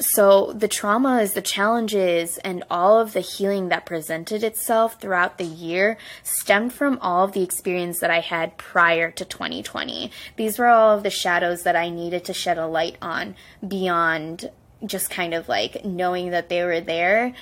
So, 0.00 0.52
the 0.52 0.66
traumas, 0.66 1.34
the 1.34 1.42
challenges, 1.42 2.38
and 2.38 2.64
all 2.70 2.98
of 2.98 3.12
the 3.12 3.20
healing 3.20 3.68
that 3.68 3.86
presented 3.86 4.42
itself 4.42 4.98
throughout 4.98 5.38
the 5.38 5.44
year 5.44 5.96
stemmed 6.24 6.72
from 6.72 6.98
all 7.02 7.26
of 7.26 7.32
the 7.32 7.42
experience 7.42 8.00
that 8.00 8.10
I 8.10 8.20
had 8.20 8.56
prior 8.56 9.10
to 9.12 9.24
2020. 9.24 10.10
These 10.36 10.58
were 10.58 10.68
all 10.68 10.96
of 10.96 11.02
the 11.02 11.10
shadows 11.10 11.62
that 11.62 11.76
I 11.76 11.90
needed 11.90 12.24
to 12.24 12.32
shed 12.32 12.58
a 12.58 12.66
light 12.66 12.96
on 13.00 13.36
beyond 13.66 14.50
just 14.84 15.10
kind 15.10 15.34
of 15.34 15.48
like 15.48 15.84
knowing 15.84 16.30
that 16.30 16.48
they 16.48 16.64
were 16.64 16.80
there 16.80 17.34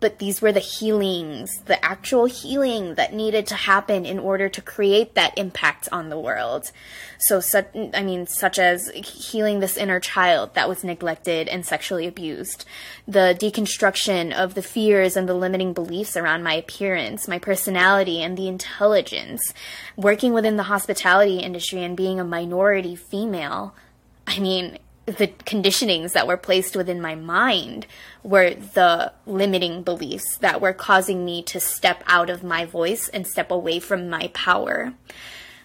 but 0.00 0.18
these 0.18 0.42
were 0.42 0.52
the 0.52 0.60
healings, 0.60 1.62
the 1.64 1.82
actual 1.82 2.26
healing 2.26 2.96
that 2.96 3.14
needed 3.14 3.46
to 3.46 3.54
happen 3.54 4.04
in 4.04 4.18
order 4.18 4.50
to 4.50 4.60
create 4.60 5.14
that 5.14 5.38
impact 5.38 5.88
on 5.90 6.10
the 6.10 6.18
world. 6.18 6.70
So, 7.16 7.40
such, 7.40 7.68
I 7.94 8.02
mean, 8.02 8.26
such 8.26 8.58
as 8.58 8.90
healing 8.90 9.60
this 9.60 9.78
inner 9.78 10.00
child 10.00 10.54
that 10.54 10.68
was 10.68 10.84
neglected 10.84 11.48
and 11.48 11.64
sexually 11.64 12.06
abused, 12.06 12.66
the 13.08 13.34
deconstruction 13.40 14.30
of 14.34 14.52
the 14.52 14.62
fears 14.62 15.16
and 15.16 15.26
the 15.26 15.32
limiting 15.32 15.72
beliefs 15.72 16.18
around 16.18 16.42
my 16.42 16.52
appearance, 16.52 17.26
my 17.26 17.38
personality, 17.38 18.22
and 18.22 18.36
the 18.36 18.48
intelligence, 18.48 19.54
working 19.96 20.34
within 20.34 20.58
the 20.58 20.64
hospitality 20.64 21.38
industry 21.38 21.82
and 21.82 21.96
being 21.96 22.20
a 22.20 22.24
minority 22.24 22.94
female. 22.94 23.74
I 24.26 24.38
mean, 24.38 24.78
the 25.06 25.28
conditionings 25.28 26.12
that 26.12 26.26
were 26.26 26.36
placed 26.36 26.76
within 26.76 27.00
my 27.00 27.14
mind 27.14 27.86
were 28.22 28.50
the 28.50 29.12
limiting 29.26 29.82
beliefs 29.82 30.38
that 30.38 30.60
were 30.60 30.72
causing 30.72 31.24
me 31.24 31.42
to 31.42 31.60
step 31.60 32.02
out 32.06 32.30
of 32.30 32.42
my 32.42 32.64
voice 32.64 33.08
and 33.08 33.26
step 33.26 33.50
away 33.50 33.80
from 33.80 34.08
my 34.08 34.30
power. 34.32 34.94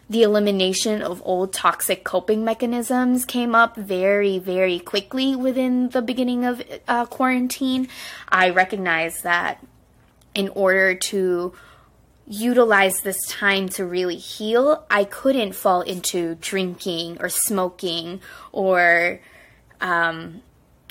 The 0.10 0.24
elimination 0.24 1.02
of 1.02 1.22
old 1.24 1.54
toxic 1.54 2.04
coping 2.04 2.44
mechanisms 2.44 3.26
came 3.26 3.54
up 3.54 3.76
very, 3.76 4.40
very 4.40 4.80
quickly 4.80 5.36
within 5.36 5.90
the 5.90 6.02
beginning 6.02 6.46
of 6.46 6.64
uh, 6.88 7.06
quarantine. 7.06 7.88
I 8.28 8.50
recognized 8.50 9.24
that 9.24 9.64
in 10.34 10.50
order 10.50 10.96
to 10.96 11.54
utilize 12.30 13.02
this 13.02 13.18
time 13.28 13.68
to 13.70 13.84
really 13.84 14.16
heal, 14.16 14.86
I 14.90 15.04
couldn't 15.04 15.54
fall 15.54 15.82
into 15.82 16.36
drinking 16.36 17.18
or 17.20 17.28
smoking 17.28 18.22
or 18.52 19.20
um, 19.82 20.42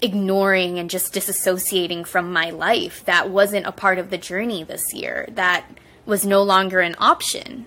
ignoring 0.02 0.78
and 0.78 0.90
just 0.90 1.14
disassociating 1.14 2.06
from 2.06 2.32
my 2.32 2.50
life. 2.50 3.04
That 3.04 3.30
wasn't 3.30 3.66
a 3.66 3.72
part 3.72 3.98
of 3.98 4.10
the 4.10 4.18
journey 4.18 4.64
this 4.64 4.92
year. 4.92 5.28
That 5.32 5.64
was 6.04 6.26
no 6.26 6.42
longer 6.42 6.80
an 6.80 6.96
option. 6.98 7.66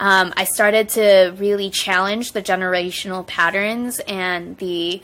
Um, 0.00 0.32
I 0.36 0.44
started 0.44 0.88
to 0.90 1.34
really 1.36 1.70
challenge 1.70 2.32
the 2.32 2.42
generational 2.42 3.26
patterns 3.26 3.98
and 4.00 4.56
the 4.58 5.02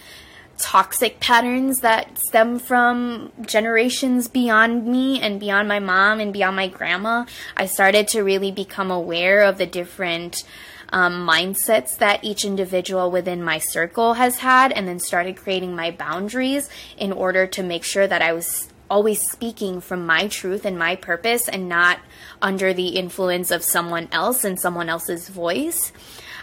toxic 0.62 1.18
patterns 1.18 1.80
that 1.80 2.16
stem 2.16 2.58
from 2.58 3.32
generations 3.44 4.28
beyond 4.28 4.86
me 4.86 5.20
and 5.20 5.40
beyond 5.40 5.66
my 5.66 5.80
mom 5.80 6.20
and 6.20 6.32
beyond 6.32 6.56
my 6.56 6.68
grandma. 6.68 7.26
I 7.56 7.66
started 7.66 8.06
to 8.08 8.22
really 8.22 8.52
become 8.52 8.90
aware 8.90 9.42
of 9.42 9.58
the 9.58 9.66
different 9.66 10.44
um, 10.90 11.26
mindsets 11.26 11.98
that 11.98 12.22
each 12.22 12.44
individual 12.44 13.10
within 13.10 13.42
my 13.42 13.58
circle 13.58 14.14
has 14.14 14.38
had, 14.38 14.72
and 14.72 14.86
then 14.86 15.00
started 15.00 15.36
creating 15.36 15.74
my 15.74 15.90
boundaries 15.90 16.70
in 16.96 17.12
order 17.12 17.46
to 17.48 17.62
make 17.62 17.82
sure 17.82 18.06
that 18.06 18.22
I 18.22 18.32
was 18.32 18.68
always 18.88 19.22
speaking 19.22 19.80
from 19.80 20.04
my 20.04 20.28
truth 20.28 20.66
and 20.66 20.78
my 20.78 20.94
purpose 20.94 21.48
and 21.48 21.66
not 21.66 21.98
under 22.42 22.74
the 22.74 22.88
influence 22.88 23.50
of 23.50 23.64
someone 23.64 24.06
else 24.12 24.44
and 24.44 24.60
someone 24.60 24.90
else's 24.90 25.30
voice. 25.30 25.92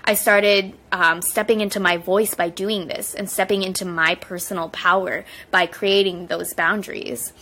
I 0.03 0.13
started 0.15 0.73
um, 0.91 1.21
stepping 1.21 1.61
into 1.61 1.79
my 1.79 1.97
voice 1.97 2.33
by 2.33 2.49
doing 2.49 2.87
this 2.87 3.13
and 3.13 3.29
stepping 3.29 3.63
into 3.63 3.85
my 3.85 4.15
personal 4.15 4.69
power 4.69 5.25
by 5.51 5.65
creating 5.65 6.27
those 6.27 6.53
boundaries. 6.53 7.33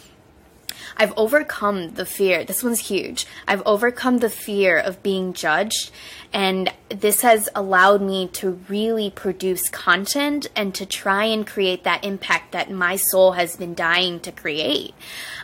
I've 0.95 1.13
overcome 1.15 1.93
the 1.93 2.05
fear. 2.05 2.43
This 2.43 2.63
one's 2.63 2.87
huge. 2.87 3.27
I've 3.47 3.61
overcome 3.65 4.17
the 4.17 4.29
fear 4.29 4.77
of 4.77 5.03
being 5.03 5.33
judged. 5.33 5.91
And 6.33 6.73
this 6.89 7.21
has 7.21 7.49
allowed 7.55 8.01
me 8.01 8.27
to 8.33 8.59
really 8.67 9.09
produce 9.09 9.69
content 9.69 10.47
and 10.55 10.73
to 10.75 10.85
try 10.85 11.25
and 11.25 11.45
create 11.45 11.83
that 11.83 12.03
impact 12.03 12.51
that 12.51 12.71
my 12.71 12.95
soul 12.95 13.33
has 13.33 13.55
been 13.55 13.75
dying 13.75 14.19
to 14.21 14.31
create. 14.31 14.93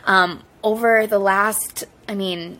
Um, 0.04 0.42
over 0.62 1.06
the 1.06 1.18
last, 1.18 1.84
I 2.08 2.14
mean, 2.14 2.58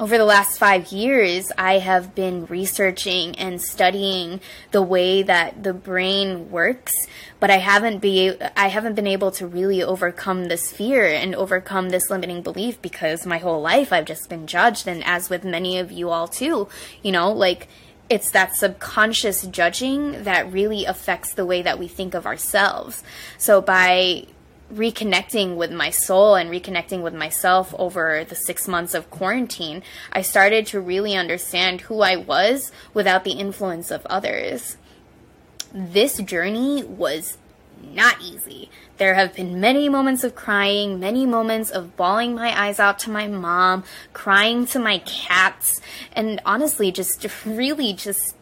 over 0.00 0.16
the 0.16 0.24
last 0.24 0.58
five 0.58 0.92
years, 0.92 1.50
I 1.58 1.78
have 1.78 2.14
been 2.14 2.46
researching 2.46 3.36
and 3.36 3.60
studying 3.60 4.40
the 4.70 4.82
way 4.82 5.22
that 5.22 5.64
the 5.64 5.74
brain 5.74 6.50
works, 6.50 6.92
but 7.40 7.50
I 7.50 7.56
haven't 7.56 7.98
be 7.98 8.36
I 8.56 8.68
haven't 8.68 8.94
been 8.94 9.08
able 9.08 9.32
to 9.32 9.46
really 9.46 9.82
overcome 9.82 10.44
this 10.44 10.70
fear 10.70 11.06
and 11.06 11.34
overcome 11.34 11.90
this 11.90 12.10
limiting 12.10 12.42
belief 12.42 12.80
because 12.80 13.26
my 13.26 13.38
whole 13.38 13.60
life 13.60 13.92
I've 13.92 14.04
just 14.04 14.28
been 14.28 14.46
judged, 14.46 14.86
and 14.86 15.02
as 15.04 15.28
with 15.28 15.44
many 15.44 15.78
of 15.78 15.90
you 15.90 16.10
all 16.10 16.28
too, 16.28 16.68
you 17.02 17.10
know, 17.10 17.32
like 17.32 17.66
it's 18.08 18.30
that 18.30 18.54
subconscious 18.54 19.42
judging 19.48 20.22
that 20.22 20.50
really 20.50 20.84
affects 20.84 21.34
the 21.34 21.44
way 21.44 21.60
that 21.62 21.78
we 21.78 21.88
think 21.88 22.14
of 22.14 22.24
ourselves. 22.24 23.02
So 23.36 23.60
by 23.60 24.26
reconnecting 24.72 25.56
with 25.56 25.72
my 25.72 25.90
soul 25.90 26.34
and 26.34 26.50
reconnecting 26.50 27.02
with 27.02 27.14
myself 27.14 27.74
over 27.78 28.24
the 28.24 28.34
six 28.34 28.68
months 28.68 28.94
of 28.94 29.10
quarantine, 29.10 29.82
I 30.12 30.22
started 30.22 30.66
to 30.68 30.80
really 30.80 31.16
understand 31.16 31.82
who 31.82 32.02
I 32.02 32.16
was 32.16 32.70
without 32.92 33.24
the 33.24 33.32
influence 33.32 33.90
of 33.90 34.04
others. 34.06 34.76
This 35.72 36.18
journey 36.18 36.84
was 36.84 37.38
not 37.82 38.20
easy. 38.20 38.70
There 38.98 39.14
have 39.14 39.34
been 39.34 39.60
many 39.60 39.88
moments 39.88 40.24
of 40.24 40.34
crying, 40.34 40.98
many 40.98 41.24
moments 41.24 41.70
of 41.70 41.96
bawling 41.96 42.34
my 42.34 42.58
eyes 42.60 42.80
out 42.80 42.98
to 43.00 43.10
my 43.10 43.28
mom, 43.28 43.84
crying 44.12 44.66
to 44.66 44.78
my 44.78 44.98
cats, 44.98 45.80
and 46.12 46.40
honestly, 46.44 46.90
just 46.90 47.26
really 47.46 47.92
just 47.92 48.34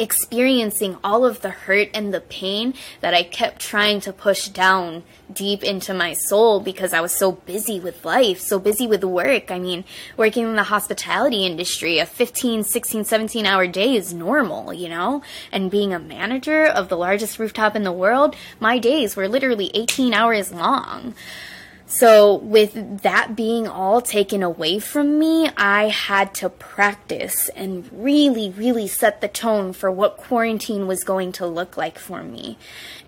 experiencing 0.00 0.96
all 1.04 1.24
of 1.24 1.42
the 1.42 1.50
hurt 1.50 1.90
and 1.94 2.12
the 2.12 2.20
pain 2.20 2.74
that 3.00 3.14
I 3.14 3.22
kept 3.22 3.60
trying 3.60 4.00
to 4.00 4.12
push 4.12 4.48
down 4.48 5.04
deep 5.32 5.62
into 5.62 5.94
my 5.94 6.14
soul 6.14 6.60
because 6.60 6.92
I 6.92 7.00
was 7.00 7.12
so 7.12 7.32
busy 7.32 7.78
with 7.78 8.04
life, 8.04 8.40
so 8.40 8.58
busy 8.58 8.86
with 8.86 9.04
work. 9.04 9.50
I 9.50 9.58
mean, 9.58 9.84
working 10.16 10.44
in 10.44 10.56
the 10.56 10.64
hospitality 10.64 11.46
industry, 11.46 11.98
a 11.98 12.06
15, 12.06 12.64
16, 12.64 13.04
17 13.04 13.46
hour 13.46 13.66
day 13.66 13.94
is 13.94 14.12
normal, 14.12 14.72
you 14.72 14.88
know? 14.88 15.22
And 15.52 15.70
being 15.70 15.92
a 15.92 15.98
manager 15.98 16.64
of 16.64 16.88
the 16.88 16.96
largest 16.96 17.38
rooftop 17.38 17.76
in 17.76 17.84
the 17.84 17.92
world, 17.92 18.34
my 18.58 18.78
days 18.78 19.14
were 19.14 19.28
literally 19.28 19.70
18 19.74 20.14
hours 20.14 20.52
long. 20.52 21.14
So, 21.92 22.36
with 22.36 23.02
that 23.02 23.34
being 23.34 23.66
all 23.66 24.00
taken 24.00 24.44
away 24.44 24.78
from 24.78 25.18
me, 25.18 25.50
I 25.56 25.88
had 25.88 26.32
to 26.34 26.48
practice 26.48 27.48
and 27.56 27.90
really, 27.92 28.50
really 28.50 28.86
set 28.86 29.20
the 29.20 29.26
tone 29.26 29.72
for 29.72 29.90
what 29.90 30.16
quarantine 30.16 30.86
was 30.86 31.02
going 31.02 31.32
to 31.32 31.46
look 31.48 31.76
like 31.76 31.98
for 31.98 32.22
me. 32.22 32.58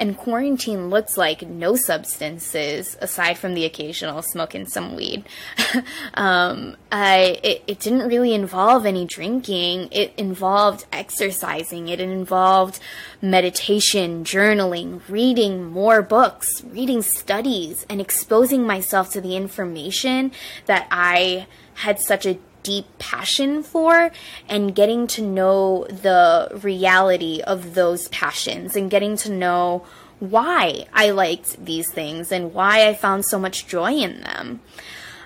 And 0.01 0.17
quarantine 0.17 0.91
looks 0.91 1.17
like 1.17 1.43
no 1.43 1.77
substances 1.77 2.97
aside 3.01 3.39
from 3.39 3.55
the 3.55 3.65
occasional 3.65 4.21
smoking 4.21 4.67
some 4.67 4.97
weed. 4.97 5.27
um, 6.15 6.77
I 6.91 7.39
it, 7.45 7.63
it 7.69 7.79
didn't 7.79 8.09
really 8.09 8.35
involve 8.35 8.85
any 8.85 9.07
drinking. 9.07 9.91
It 9.93 10.13
involved 10.17 10.87
exercising. 10.93 11.87
It 11.87 12.01
involved 12.01 12.81
meditation, 13.23 14.25
journaling, 14.25 15.01
reading 15.09 15.65
more 15.65 16.03
books, 16.03 16.65
reading 16.65 17.01
studies, 17.01 17.87
and 17.89 18.01
exposing 18.01 18.67
myself 18.67 19.13
to 19.13 19.21
the 19.21 19.37
information 19.37 20.33
that 20.67 20.89
I 20.91 21.47
had 21.75 22.01
such 22.01 22.27
a 22.27 22.39
deep 22.65 22.87
passion 22.99 23.63
for 23.63 24.11
and 24.49 24.75
getting 24.75 25.07
to 25.07 25.23
know 25.23 25.87
the 25.89 26.61
reality 26.63 27.41
of 27.41 27.75
those 27.75 28.09
passions 28.09 28.77
and 28.77 28.91
getting 28.91 29.17
to 29.17 29.31
know 29.31 29.85
why 30.19 30.87
I 30.93 31.11
liked 31.11 31.65
these 31.65 31.91
things 31.91 32.31
and 32.31 32.55
why 32.55 32.87
I 32.89 32.95
found 32.95 33.25
so 33.25 33.39
much 33.39 33.67
joy 33.67 33.93
in 33.93 34.21
them. 34.21 34.61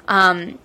Um, 0.09 0.59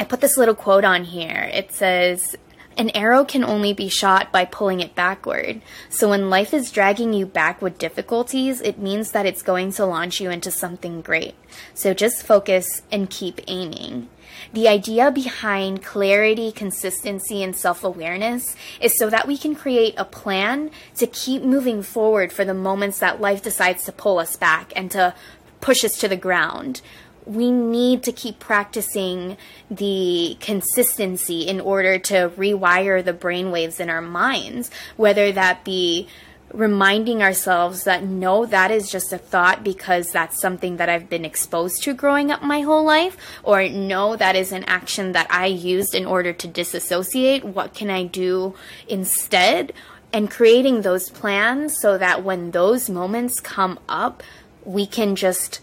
I 0.00 0.04
put 0.04 0.20
this 0.20 0.36
little 0.36 0.54
quote 0.54 0.84
on 0.84 1.04
here. 1.04 1.48
It 1.52 1.72
says, 1.72 2.36
an 2.78 2.90
arrow 2.90 3.24
can 3.24 3.44
only 3.44 3.72
be 3.72 3.88
shot 3.88 4.30
by 4.30 4.44
pulling 4.44 4.78
it 4.78 4.94
backward. 4.94 5.60
So 5.90 6.10
when 6.10 6.30
life 6.30 6.54
is 6.54 6.70
dragging 6.70 7.12
you 7.12 7.26
back 7.26 7.60
with 7.60 7.76
difficulties, 7.76 8.60
it 8.60 8.78
means 8.78 9.10
that 9.10 9.26
it's 9.26 9.42
going 9.42 9.72
to 9.72 9.84
launch 9.84 10.20
you 10.20 10.30
into 10.30 10.52
something 10.52 11.02
great. 11.02 11.34
So 11.74 11.92
just 11.92 12.22
focus 12.24 12.82
and 12.92 13.10
keep 13.10 13.40
aiming. 13.48 14.08
The 14.52 14.68
idea 14.68 15.10
behind 15.10 15.82
clarity, 15.82 16.52
consistency, 16.52 17.42
and 17.42 17.56
self 17.56 17.82
awareness 17.82 18.54
is 18.80 18.96
so 18.96 19.10
that 19.10 19.26
we 19.26 19.36
can 19.36 19.56
create 19.56 19.94
a 19.96 20.04
plan 20.04 20.70
to 20.96 21.06
keep 21.08 21.42
moving 21.42 21.82
forward 21.82 22.32
for 22.32 22.44
the 22.44 22.54
moments 22.54 23.00
that 23.00 23.20
life 23.20 23.42
decides 23.42 23.84
to 23.84 23.92
pull 23.92 24.18
us 24.18 24.36
back 24.36 24.72
and 24.76 24.90
to 24.92 25.14
push 25.60 25.84
us 25.84 25.92
to 25.98 26.08
the 26.08 26.16
ground 26.16 26.80
we 27.28 27.50
need 27.50 28.02
to 28.04 28.12
keep 28.12 28.38
practicing 28.38 29.36
the 29.70 30.36
consistency 30.40 31.42
in 31.42 31.60
order 31.60 31.98
to 31.98 32.30
rewire 32.36 33.04
the 33.04 33.12
brainwaves 33.12 33.78
in 33.78 33.90
our 33.90 34.00
minds, 34.00 34.70
whether 34.96 35.30
that 35.32 35.62
be 35.62 36.08
reminding 36.54 37.22
ourselves 37.22 37.84
that 37.84 38.02
no, 38.02 38.46
that 38.46 38.70
is 38.70 38.90
just 38.90 39.12
a 39.12 39.18
thought 39.18 39.62
because 39.62 40.10
that's 40.10 40.40
something 40.40 40.78
that 40.78 40.88
I've 40.88 41.10
been 41.10 41.26
exposed 41.26 41.82
to 41.82 41.92
growing 41.92 42.30
up 42.30 42.42
my 42.42 42.62
whole 42.62 42.84
life, 42.84 43.18
or 43.42 43.68
no, 43.68 44.16
that 44.16 44.34
is 44.34 44.50
an 44.50 44.64
action 44.64 45.12
that 45.12 45.26
I 45.30 45.46
used 45.46 45.94
in 45.94 46.06
order 46.06 46.32
to 46.32 46.48
disassociate. 46.48 47.44
What 47.44 47.74
can 47.74 47.90
I 47.90 48.04
do 48.04 48.54
instead? 48.88 49.74
And 50.10 50.30
creating 50.30 50.80
those 50.80 51.10
plans 51.10 51.78
so 51.78 51.98
that 51.98 52.24
when 52.24 52.52
those 52.52 52.88
moments 52.88 53.40
come 53.40 53.78
up, 53.86 54.22
we 54.64 54.86
can 54.86 55.14
just 55.14 55.60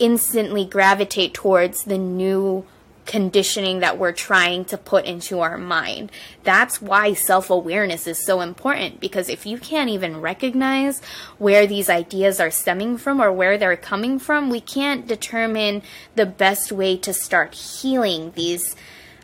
instantly 0.00 0.64
gravitate 0.64 1.34
towards 1.34 1.84
the 1.84 1.98
new 1.98 2.66
conditioning 3.06 3.80
that 3.80 3.98
we're 3.98 4.12
trying 4.12 4.64
to 4.64 4.78
put 4.78 5.04
into 5.04 5.40
our 5.40 5.58
mind. 5.58 6.12
That's 6.44 6.80
why 6.80 7.14
self 7.14 7.50
awareness 7.50 8.06
is 8.06 8.24
so 8.24 8.40
important 8.40 9.00
because 9.00 9.28
if 9.28 9.46
you 9.46 9.58
can't 9.58 9.90
even 9.90 10.20
recognize 10.20 11.00
where 11.38 11.66
these 11.66 11.90
ideas 11.90 12.38
are 12.38 12.52
stemming 12.52 12.98
from 12.98 13.20
or 13.20 13.32
where 13.32 13.58
they're 13.58 13.76
coming 13.76 14.18
from, 14.18 14.48
we 14.48 14.60
can't 14.60 15.08
determine 15.08 15.82
the 16.14 16.26
best 16.26 16.70
way 16.70 16.96
to 16.98 17.12
start 17.12 17.54
healing 17.54 18.32
these 18.36 18.76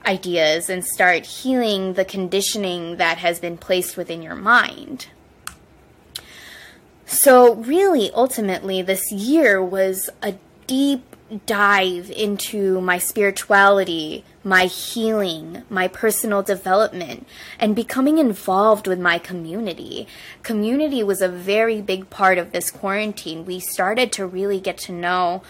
ideas 0.04 0.68
and 0.68 0.84
start 0.84 1.24
healing 1.26 1.94
the 1.94 2.04
conditioning 2.04 2.96
that 2.96 3.18
has 3.18 3.38
been 3.38 3.56
placed 3.56 3.96
within 3.96 4.22
your 4.22 4.34
mind. 4.34 5.06
So, 7.08 7.54
really, 7.54 8.10
ultimately, 8.12 8.82
this 8.82 9.12
year 9.12 9.64
was 9.64 10.10
a 10.24 10.34
deep 10.66 11.16
dive 11.44 12.10
into 12.10 12.80
my 12.80 12.98
spirituality, 12.98 14.24
my 14.44 14.66
healing, 14.66 15.64
my 15.68 15.88
personal 15.88 16.42
development, 16.42 17.26
and 17.58 17.74
becoming 17.74 18.18
involved 18.18 18.86
with 18.86 19.00
my 19.00 19.18
community. 19.18 20.06
Community 20.42 21.02
was 21.02 21.20
a 21.20 21.28
very 21.28 21.80
big 21.82 22.08
part 22.10 22.38
of 22.38 22.52
this 22.52 22.70
quarantine. 22.70 23.44
We 23.44 23.58
started 23.58 24.12
to 24.12 24.26
really 24.26 24.60
get 24.60 24.78
to 24.78 24.92
know 24.92 25.42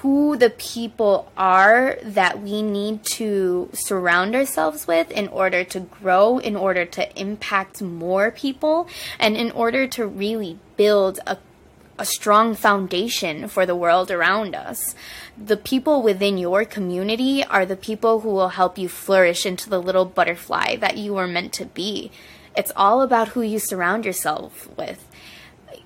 who 0.00 0.36
the 0.36 0.50
people 0.50 1.32
are 1.36 1.98
that 2.02 2.40
we 2.40 2.62
need 2.62 3.02
to 3.02 3.68
surround 3.72 4.34
ourselves 4.34 4.86
with 4.86 5.10
in 5.10 5.26
order 5.28 5.64
to 5.64 5.80
grow, 5.80 6.38
in 6.38 6.54
order 6.54 6.84
to 6.84 7.20
impact 7.20 7.82
more 7.82 8.30
people, 8.30 8.86
and 9.18 9.36
in 9.36 9.50
order 9.50 9.88
to 9.88 10.06
really 10.06 10.58
build 10.76 11.18
a 11.26 11.36
a 11.98 12.04
strong 12.04 12.54
foundation 12.54 13.48
for 13.48 13.66
the 13.66 13.76
world 13.76 14.10
around 14.10 14.54
us. 14.54 14.94
The 15.36 15.56
people 15.56 16.02
within 16.02 16.38
your 16.38 16.64
community 16.64 17.44
are 17.44 17.66
the 17.66 17.76
people 17.76 18.20
who 18.20 18.30
will 18.30 18.50
help 18.50 18.78
you 18.78 18.88
flourish 18.88 19.44
into 19.44 19.68
the 19.68 19.82
little 19.82 20.04
butterfly 20.04 20.76
that 20.76 20.96
you 20.96 21.14
were 21.14 21.26
meant 21.26 21.52
to 21.54 21.66
be. 21.66 22.10
It's 22.56 22.72
all 22.76 23.02
about 23.02 23.28
who 23.28 23.42
you 23.42 23.58
surround 23.58 24.04
yourself 24.04 24.68
with 24.76 25.07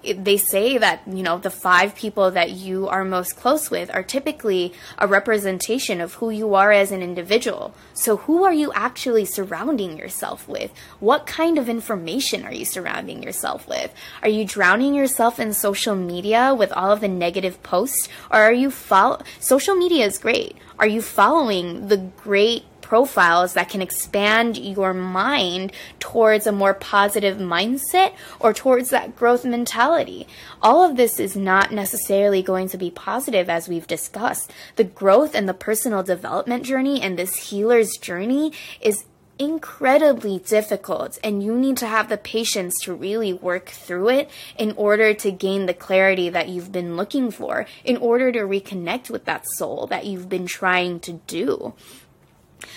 they 0.03 0.37
say 0.37 0.79
that 0.79 1.03
you 1.07 1.23
know 1.23 1.39
the 1.39 1.51
five 1.51 1.95
people 1.95 2.31
that 2.31 2.51
you 2.51 2.89
are 2.89 3.05
most 3.05 3.37
close 3.37 3.71
with 3.71 3.95
are 3.95 4.03
typically 4.03 4.73
a 4.99 5.07
representation 5.07 6.01
of 6.01 6.15
who 6.15 6.31
you 6.31 6.55
are 6.55 6.73
as 6.73 6.91
an 6.91 7.03
individual. 7.03 7.75
So 7.95 8.17
who 8.17 8.45
are 8.45 8.53
you 8.53 8.73
actually 8.75 9.25
surrounding 9.25 9.97
yourself 9.97 10.49
with? 10.49 10.73
What 11.01 11.27
kind 11.27 11.59
of 11.59 11.69
information 11.69 12.45
are 12.45 12.53
you 12.53 12.65
surrounding 12.65 13.23
yourself 13.23 13.69
with? 13.69 13.93
Are 14.23 14.29
you 14.29 14.45
drowning 14.45 14.95
yourself 14.95 15.39
in 15.39 15.53
social 15.53 15.95
media 15.95 16.55
with 16.55 16.73
all 16.73 16.91
of 16.91 17.01
the 17.01 17.09
negative 17.09 17.63
posts? 17.63 18.09
Or 18.31 18.39
are 18.39 18.53
you 18.53 18.71
follow 18.71 19.23
social 19.41 19.75
media 19.75 20.07
is 20.07 20.19
great. 20.19 20.57
Are 20.79 20.87
you 20.87 21.03
following 21.03 21.89
the 21.89 21.97
great 21.97 22.65
profiles 22.93 23.55
that 23.55 23.71
can 23.71 23.81
expand 23.81 24.59
your 24.59 24.93
mind 24.93 25.73
towards 25.99 26.47
a 26.47 26.53
more 26.53 26.75
positive 26.75 27.39
mindset 27.39 28.13
or 28.39 28.53
towards 28.53 28.91
that 28.91 29.17
growth 29.17 29.47
mentality. 29.47 30.27
All 30.61 30.83
of 30.83 30.99
this 30.99 31.19
is 31.19 31.35
not 31.35 31.73
necessarily 31.73 32.43
going 32.43 32.69
to 32.69 32.77
be 32.77 32.91
positive 32.91 33.49
as 33.49 33.67
we've 33.67 33.87
discussed. 33.87 34.53
The 34.77 34.85
growth 34.85 35.35
and 35.35 35.49
the 35.49 35.55
personal 35.55 36.03
development 36.03 36.67
journey 36.67 37.01
and 37.01 37.19
this 37.19 37.49
healer's 37.49 37.97
journey 37.97 38.53
is 38.83 39.07
incredibly 39.39 40.39
difficult 40.41 41.19
and 41.25 41.43
you 41.43 41.57
need 41.57 41.79
to 41.79 41.87
have 41.87 42.11
the 42.11 42.19
patience 42.19 42.75
to 42.83 42.95
really 42.95 43.33
work 43.33 43.71
through 43.71 44.11
it 44.11 44.31
in 44.59 44.73
order 44.73 45.15
to 45.15 45.33
gain 45.33 45.65
the 45.65 45.75
clarity 45.75 46.29
that 46.29 46.51
you've 46.51 46.71
been 46.71 46.97
looking 46.97 47.31
for 47.31 47.67
in 47.85 47.97
order 47.97 48.31
to 48.31 48.41
reconnect 48.41 49.09
with 49.09 49.25
that 49.25 49.45
soul 49.55 49.87
that 49.87 50.05
you've 50.05 50.29
been 50.29 50.47
trying 50.47 51.01
to 51.01 51.13
do 51.27 51.73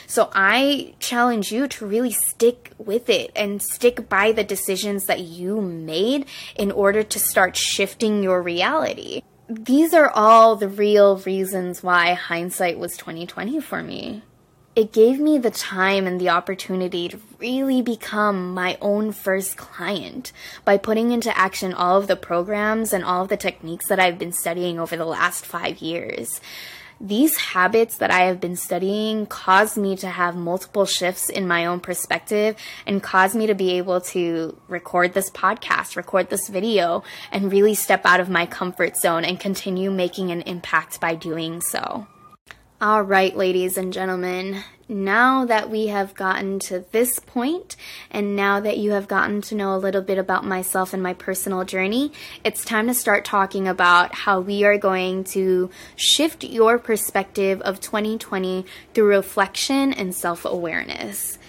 so 0.07 0.29
I 0.33 0.93
challenge 0.99 1.51
you 1.51 1.67
to 1.67 1.85
really 1.85 2.11
stick 2.11 2.71
with 2.77 3.09
it 3.09 3.31
and 3.35 3.61
stick 3.61 4.07
by 4.09 4.31
the 4.31 4.43
decisions 4.43 5.05
that 5.05 5.21
you 5.21 5.61
made 5.61 6.25
in 6.55 6.71
order 6.71 7.03
to 7.03 7.19
start 7.19 7.55
shifting 7.55 8.23
your 8.23 8.41
reality. 8.41 9.21
These 9.47 9.93
are 9.93 10.09
all 10.09 10.55
the 10.55 10.67
real 10.67 11.17
reasons 11.17 11.83
why 11.83 12.13
hindsight 12.13 12.79
was 12.79 12.97
2020 12.97 13.59
for 13.59 13.83
me. 13.83 14.23
It 14.75 14.91
gave 14.91 15.19
me 15.21 15.37
the 15.37 15.51
time 15.51 16.05
and 16.05 16.19
the 16.19 16.29
opportunity 16.29 17.07
to 17.07 17.19
really 17.39 17.81
become 17.81 18.53
my 18.53 18.77
own 18.81 19.13
first 19.13 19.55
client 19.55 20.33
by 20.65 20.77
putting 20.77 21.11
into 21.11 21.37
action 21.37 21.73
all 21.73 21.97
of 21.97 22.07
the 22.07 22.17
programs 22.17 22.91
and 22.91 23.01
all 23.01 23.23
of 23.23 23.29
the 23.29 23.37
techniques 23.37 23.87
that 23.87 24.01
I've 24.01 24.19
been 24.19 24.33
studying 24.33 24.77
over 24.77 24.97
the 24.97 25.05
last 25.05 25.45
five 25.45 25.77
years 25.77 26.41
these 26.99 27.35
habits 27.37 27.97
that 27.97 28.11
I 28.11 28.21
have 28.25 28.39
been 28.39 28.55
studying 28.55 29.25
caused 29.25 29.77
me 29.77 29.95
to 29.97 30.07
have 30.07 30.35
multiple 30.35 30.85
shifts 30.85 31.29
in 31.29 31.47
my 31.47 31.65
own 31.65 31.79
perspective 31.79 32.55
and 32.85 33.03
caused 33.03 33.35
me 33.35 33.47
to 33.47 33.55
be 33.55 33.77
able 33.77 34.01
to 34.01 34.57
record 34.67 35.13
this 35.13 35.29
podcast, 35.29 35.95
record 35.95 36.29
this 36.29 36.47
video, 36.47 37.03
and 37.31 37.51
really 37.51 37.75
step 37.75 38.05
out 38.05 38.19
of 38.19 38.29
my 38.29 38.45
comfort 38.45 38.97
zone 38.97 39.25
and 39.25 39.39
continue 39.39 39.91
making 39.91 40.31
an 40.31 40.41
impact 40.41 41.01
by 41.01 41.15
doing 41.15 41.61
so. 41.61 42.07
All 42.81 43.01
right, 43.01 43.35
ladies 43.35 43.77
and 43.77 43.93
gentlemen, 43.93 44.63
now 44.87 45.45
that 45.45 45.69
we 45.69 45.87
have 45.87 46.13
gotten 46.13 46.59
to 46.59 46.85
this 46.91 47.19
point, 47.19 47.75
and 48.11 48.35
now 48.35 48.59
that 48.59 48.77
you 48.77 48.91
have 48.91 49.07
gotten 49.07 49.41
to 49.41 49.55
know 49.55 49.75
a 49.75 49.77
little 49.77 50.01
bit 50.01 50.17
about 50.17 50.45
myself 50.45 50.93
and 50.93 51.01
my 51.01 51.13
personal 51.13 51.63
journey, 51.63 52.11
it's 52.43 52.63
time 52.63 52.87
to 52.87 52.93
start 52.93 53.25
talking 53.25 53.67
about 53.67 54.13
how 54.13 54.39
we 54.39 54.63
are 54.63 54.77
going 54.77 55.23
to 55.23 55.71
shift 55.95 56.43
your 56.43 56.77
perspective 56.77 57.61
of 57.61 57.81
2020 57.81 58.65
through 58.93 59.07
reflection 59.07 59.91
and 59.91 60.13
self 60.13 60.45
awareness. 60.45 61.39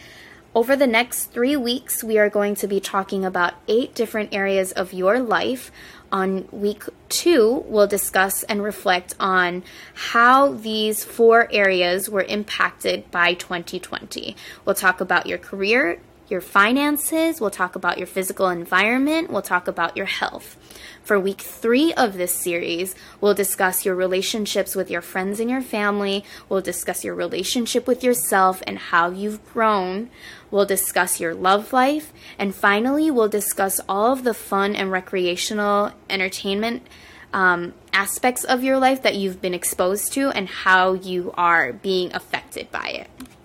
Over 0.56 0.74
the 0.74 0.86
next 0.86 1.26
three 1.26 1.54
weeks, 1.54 2.02
we 2.02 2.16
are 2.16 2.30
going 2.30 2.54
to 2.54 2.66
be 2.66 2.80
talking 2.80 3.26
about 3.26 3.52
eight 3.68 3.94
different 3.94 4.32
areas 4.32 4.72
of 4.72 4.94
your 4.94 5.20
life 5.20 5.70
On 6.16 6.48
week 6.50 6.84
two, 7.10 7.62
we'll 7.66 7.86
discuss 7.86 8.42
and 8.44 8.62
reflect 8.62 9.14
on 9.20 9.62
how 9.92 10.54
these 10.54 11.04
four 11.04 11.46
areas 11.52 12.08
were 12.08 12.22
impacted 12.22 13.10
by 13.10 13.34
2020. 13.34 14.34
We'll 14.64 14.74
talk 14.74 15.02
about 15.02 15.26
your 15.26 15.36
career, 15.36 16.00
your 16.28 16.40
finances, 16.40 17.40
we'll 17.40 17.50
talk 17.50 17.76
about 17.76 17.98
your 17.98 18.06
physical 18.06 18.48
environment, 18.48 19.30
we'll 19.30 19.42
talk 19.42 19.68
about 19.68 19.96
your 19.96 20.06
health. 20.06 20.56
For 21.02 21.20
week 21.20 21.40
three 21.40 21.94
of 21.94 22.14
this 22.14 22.32
series, 22.32 22.96
we'll 23.20 23.34
discuss 23.34 23.84
your 23.84 23.94
relationships 23.94 24.74
with 24.74 24.90
your 24.90 25.02
friends 25.02 25.38
and 25.38 25.48
your 25.48 25.62
family. 25.62 26.24
We'll 26.48 26.62
discuss 26.62 27.04
your 27.04 27.14
relationship 27.14 27.86
with 27.86 28.02
yourself 28.02 28.60
and 28.66 28.76
how 28.76 29.10
you've 29.10 29.44
grown. 29.52 30.10
We'll 30.50 30.66
discuss 30.66 31.20
your 31.20 31.32
love 31.32 31.72
life. 31.72 32.12
And 32.40 32.52
finally, 32.52 33.10
we'll 33.12 33.28
discuss 33.28 33.80
all 33.88 34.12
of 34.12 34.24
the 34.24 34.34
fun 34.34 34.74
and 34.74 34.90
recreational 34.90 35.92
entertainment 36.10 36.84
um, 37.32 37.74
aspects 37.92 38.42
of 38.42 38.64
your 38.64 38.78
life 38.78 39.02
that 39.02 39.14
you've 39.14 39.40
been 39.40 39.54
exposed 39.54 40.12
to 40.14 40.30
and 40.30 40.48
how 40.48 40.94
you 40.94 41.32
are 41.36 41.72
being 41.72 42.12
affected 42.14 42.70
by 42.72 42.88
it. 42.88 43.35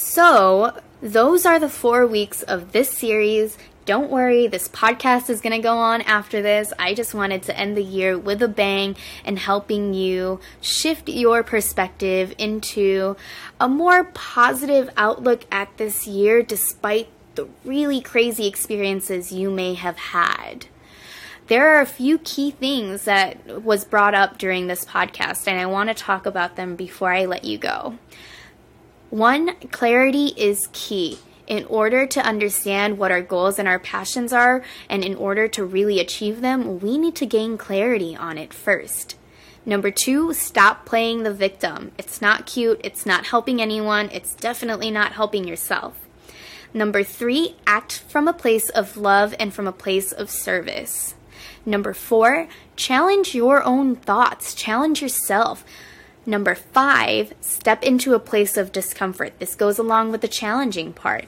So, 0.00 0.78
those 1.02 1.44
are 1.44 1.58
the 1.58 1.68
four 1.68 2.06
weeks 2.06 2.42
of 2.42 2.70
this 2.70 2.88
series. 2.88 3.58
Don't 3.84 4.12
worry, 4.12 4.46
this 4.46 4.68
podcast 4.68 5.28
is 5.28 5.40
going 5.40 5.56
to 5.56 5.62
go 5.62 5.76
on 5.76 6.02
after 6.02 6.40
this. 6.40 6.72
I 6.78 6.94
just 6.94 7.14
wanted 7.14 7.42
to 7.42 7.58
end 7.58 7.76
the 7.76 7.82
year 7.82 8.16
with 8.16 8.40
a 8.40 8.48
bang 8.48 8.94
and 9.24 9.40
helping 9.40 9.94
you 9.94 10.38
shift 10.60 11.08
your 11.08 11.42
perspective 11.42 12.32
into 12.38 13.16
a 13.60 13.68
more 13.68 14.04
positive 14.04 14.88
outlook 14.96 15.44
at 15.50 15.76
this 15.78 16.06
year 16.06 16.44
despite 16.44 17.08
the 17.34 17.48
really 17.64 18.00
crazy 18.00 18.46
experiences 18.46 19.32
you 19.32 19.50
may 19.50 19.74
have 19.74 19.96
had 19.96 20.66
there 21.48 21.74
are 21.74 21.80
a 21.80 21.86
few 21.86 22.18
key 22.18 22.50
things 22.50 23.04
that 23.04 23.62
was 23.62 23.84
brought 23.84 24.14
up 24.14 24.36
during 24.36 24.66
this 24.66 24.84
podcast 24.84 25.48
and 25.48 25.58
I 25.58 25.64
want 25.66 25.88
to 25.88 25.94
talk 25.94 26.26
about 26.26 26.56
them 26.56 26.76
before 26.76 27.10
I 27.10 27.24
let 27.24 27.44
you 27.44 27.56
go. 27.56 27.98
One, 29.10 29.54
clarity 29.70 30.34
is 30.36 30.68
key 30.72 31.18
in 31.46 31.64
order 31.64 32.06
to 32.06 32.20
understand 32.20 32.98
what 32.98 33.10
our 33.10 33.22
goals 33.22 33.58
and 33.58 33.66
our 33.66 33.78
passions 33.78 34.34
are, 34.34 34.62
and 34.88 35.02
in 35.02 35.14
order 35.14 35.48
to 35.48 35.64
really 35.64 35.98
achieve 35.98 36.42
them, 36.42 36.78
we 36.80 36.98
need 36.98 37.16
to 37.16 37.26
gain 37.26 37.56
clarity 37.56 38.14
on 38.14 38.36
it 38.36 38.52
first. 38.52 39.16
Number 39.64 39.90
two, 39.90 40.34
stop 40.34 40.84
playing 40.84 41.22
the 41.22 41.32
victim. 41.32 41.92
It's 41.96 42.20
not 42.20 42.46
cute, 42.46 42.80
it's 42.84 43.06
not 43.06 43.26
helping 43.26 43.62
anyone, 43.62 44.10
it's 44.12 44.34
definitely 44.34 44.90
not 44.90 45.12
helping 45.12 45.48
yourself. 45.48 45.98
Number 46.74 47.02
three, 47.02 47.56
act 47.66 47.98
from 48.08 48.28
a 48.28 48.34
place 48.34 48.68
of 48.68 48.98
love 48.98 49.34
and 49.40 49.54
from 49.54 49.66
a 49.66 49.72
place 49.72 50.12
of 50.12 50.30
service. 50.30 51.14
Number 51.64 51.94
four, 51.94 52.48
challenge 52.76 53.34
your 53.34 53.62
own 53.62 53.96
thoughts, 53.96 54.54
challenge 54.54 55.00
yourself. 55.00 55.64
Number 56.28 56.54
five, 56.54 57.32
step 57.40 57.82
into 57.82 58.12
a 58.12 58.18
place 58.18 58.58
of 58.58 58.70
discomfort. 58.70 59.38
This 59.38 59.54
goes 59.54 59.78
along 59.78 60.12
with 60.12 60.20
the 60.20 60.28
challenging 60.28 60.92
part. 60.92 61.24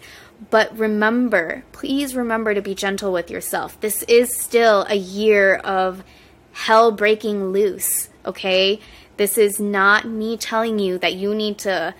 But 0.50 0.76
remember, 0.76 1.64
please 1.72 2.14
remember 2.14 2.52
to 2.52 2.60
be 2.60 2.74
gentle 2.74 3.10
with 3.10 3.30
yourself. 3.30 3.80
This 3.80 4.02
is 4.02 4.36
still 4.36 4.84
a 4.90 4.96
year 4.96 5.54
of 5.56 6.04
hell 6.52 6.92
breaking 6.92 7.50
loose, 7.50 8.10
okay? 8.26 8.78
This 9.16 9.38
is 9.38 9.58
not 9.58 10.06
me 10.06 10.36
telling 10.36 10.78
you 10.78 10.98
that 10.98 11.14
you 11.14 11.34
need 11.34 11.56
to 11.60 11.94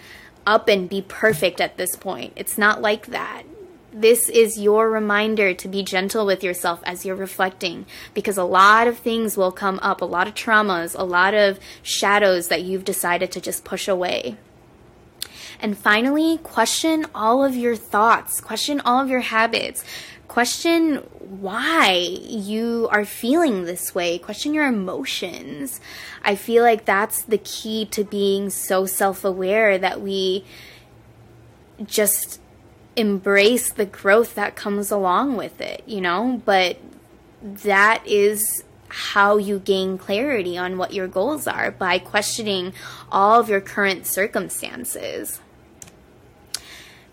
up 0.47 0.69
and 0.69 0.87
be 0.87 1.01
perfect 1.01 1.59
at 1.59 1.79
this 1.79 1.97
point. 1.97 2.35
It's 2.37 2.59
not 2.59 2.83
like 2.83 3.07
that 3.07 3.45
this 3.93 4.29
is 4.29 4.59
your 4.59 4.91
reminder 4.91 5.53
to 5.55 5.69
be 5.69 5.83
gentle 5.83 6.25
with 6.25 6.45
yourself 6.45 6.81
as 6.85 7.05
you're 7.05 7.17
reflecting 7.17 7.87
because 8.15 8.37
a 8.37 8.45
lot 8.45 8.87
of 8.87 8.99
things 8.99 9.37
will 9.37 9.53
come 9.53 9.81
up, 9.83 10.01
a 10.01 10.05
lot 10.05 10.29
of 10.29 10.35
traumas, 10.35 10.95
a 10.99 11.05
lot 11.05 11.35
of 11.35 11.59
shadows 11.83 12.49
that 12.49 12.63
you've 12.63 12.85
decided 12.85 13.33
to 13.33 13.41
just 13.41 13.65
push 13.65 13.89
away. 13.89 14.37
And 15.61 15.77
finally, 15.77 16.39
question 16.39 17.07
all 17.15 17.45
of 17.45 17.55
your 17.55 17.77
thoughts, 17.77 18.41
question 18.41 18.81
all 18.81 19.03
of 19.03 19.11
your 19.11 19.21
habits, 19.21 19.85
question 20.29 20.97
why 21.19 21.91
you 21.99 22.89
are 22.91 23.05
feeling 23.05 23.65
this 23.65 23.95
way, 23.95 24.19
question 24.19 24.55
your 24.55 24.67
emotions. 24.67 25.81
I 26.25 26.37
feel 26.37 26.63
like 26.63 26.85
that's 26.85 27.23
the 27.23 27.39
key 27.39 27.85
to 27.87 28.05
being 28.05 28.49
so 28.49 28.87
self 28.87 29.25
aware 29.25 29.77
that 29.77 30.01
we 30.01 30.45
just 31.85 32.41
embrace 33.01 33.73
the 33.73 33.87
growth 33.87 34.35
that 34.35 34.55
comes 34.55 34.91
along 34.91 35.37
with 35.37 35.61
it, 35.61 35.83
you 35.87 36.01
know? 36.01 36.41
But 36.45 36.79
that 37.43 38.07
is 38.07 38.63
how 38.89 39.37
you 39.37 39.59
gain 39.59 39.97
clarity 39.97 40.59
on 40.59 40.77
what 40.77 40.93
your 40.93 41.09
goals 41.09 41.47
are 41.47 41.71
by 41.71 41.99
questioning 41.99 42.73
all 43.11 43.41
of 43.41 43.49
your 43.49 43.61
current 43.61 44.07
circumstances. 44.07 45.41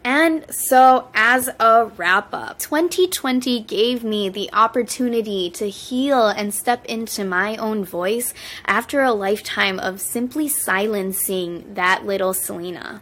And 0.04 0.46
so, 0.50 1.10
as 1.14 1.50
a 1.60 1.92
wrap 1.98 2.34
up, 2.34 2.60
2020 2.60 3.60
gave 3.62 4.06
me 4.06 4.30
the 4.30 4.50
opportunity 4.54 5.50
to 5.52 5.70
heal 5.70 6.28
and 6.28 6.54
step 6.54 6.86
into 6.86 7.26
my 7.26 7.58
own 7.58 7.84
voice 7.84 8.34
after 8.66 9.02
a 9.02 9.12
lifetime 9.12 9.80
of 9.80 10.00
simply 10.00 10.48
silencing 10.48 11.74
that 11.74 12.06
little 12.06 12.34
Selena. 12.34 13.02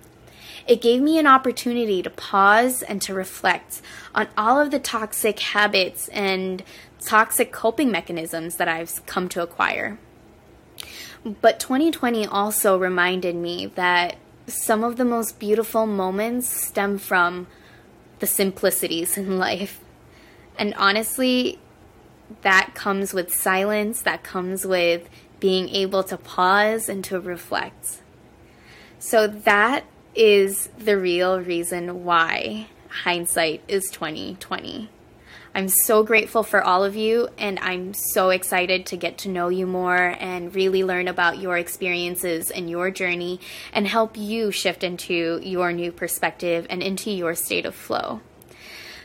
It 0.67 0.81
gave 0.81 1.01
me 1.01 1.19
an 1.19 1.27
opportunity 1.27 2.01
to 2.01 2.09
pause 2.09 2.81
and 2.81 3.01
to 3.03 3.13
reflect 3.13 3.81
on 4.15 4.27
all 4.37 4.59
of 4.59 4.71
the 4.71 4.79
toxic 4.79 5.39
habits 5.39 6.07
and 6.09 6.63
toxic 6.99 7.51
coping 7.51 7.91
mechanisms 7.91 8.55
that 8.55 8.67
I've 8.67 9.05
come 9.05 9.29
to 9.29 9.43
acquire. 9.43 9.99
But 11.41 11.59
2020 11.59 12.25
also 12.25 12.77
reminded 12.77 13.35
me 13.35 13.67
that 13.75 14.17
some 14.47 14.83
of 14.83 14.97
the 14.97 15.05
most 15.05 15.39
beautiful 15.39 15.85
moments 15.85 16.47
stem 16.47 16.97
from 16.97 17.47
the 18.19 18.27
simplicities 18.27 19.17
in 19.17 19.37
life. 19.39 19.79
And 20.57 20.73
honestly, 20.75 21.59
that 22.41 22.71
comes 22.73 23.13
with 23.13 23.33
silence, 23.33 24.01
that 24.01 24.23
comes 24.23 24.65
with 24.65 25.09
being 25.39 25.69
able 25.69 26.03
to 26.03 26.17
pause 26.17 26.89
and 26.89 27.03
to 27.05 27.19
reflect. 27.19 28.01
So 28.99 29.27
that 29.27 29.85
is 30.15 30.67
the 30.77 30.97
real 30.97 31.39
reason 31.39 32.03
why 32.03 32.67
hindsight 32.89 33.61
is 33.67 33.89
2020. 33.91 34.89
I'm 35.53 35.69
so 35.69 36.03
grateful 36.03 36.43
for 36.43 36.61
all 36.61 36.83
of 36.83 36.97
you, 36.97 37.29
and 37.37 37.59
I'm 37.59 37.93
so 37.93 38.29
excited 38.29 38.85
to 38.87 38.97
get 38.97 39.17
to 39.19 39.29
know 39.29 39.47
you 39.47 39.65
more 39.65 40.15
and 40.19 40.53
really 40.53 40.83
learn 40.83 41.07
about 41.07 41.39
your 41.39 41.57
experiences 41.57 42.51
and 42.51 42.69
your 42.69 42.91
journey 42.91 43.39
and 43.71 43.87
help 43.87 44.17
you 44.17 44.51
shift 44.51 44.83
into 44.83 45.39
your 45.41 45.71
new 45.71 45.93
perspective 45.93 46.67
and 46.69 46.83
into 46.83 47.09
your 47.09 47.35
state 47.35 47.65
of 47.65 47.73
flow. 47.73 48.19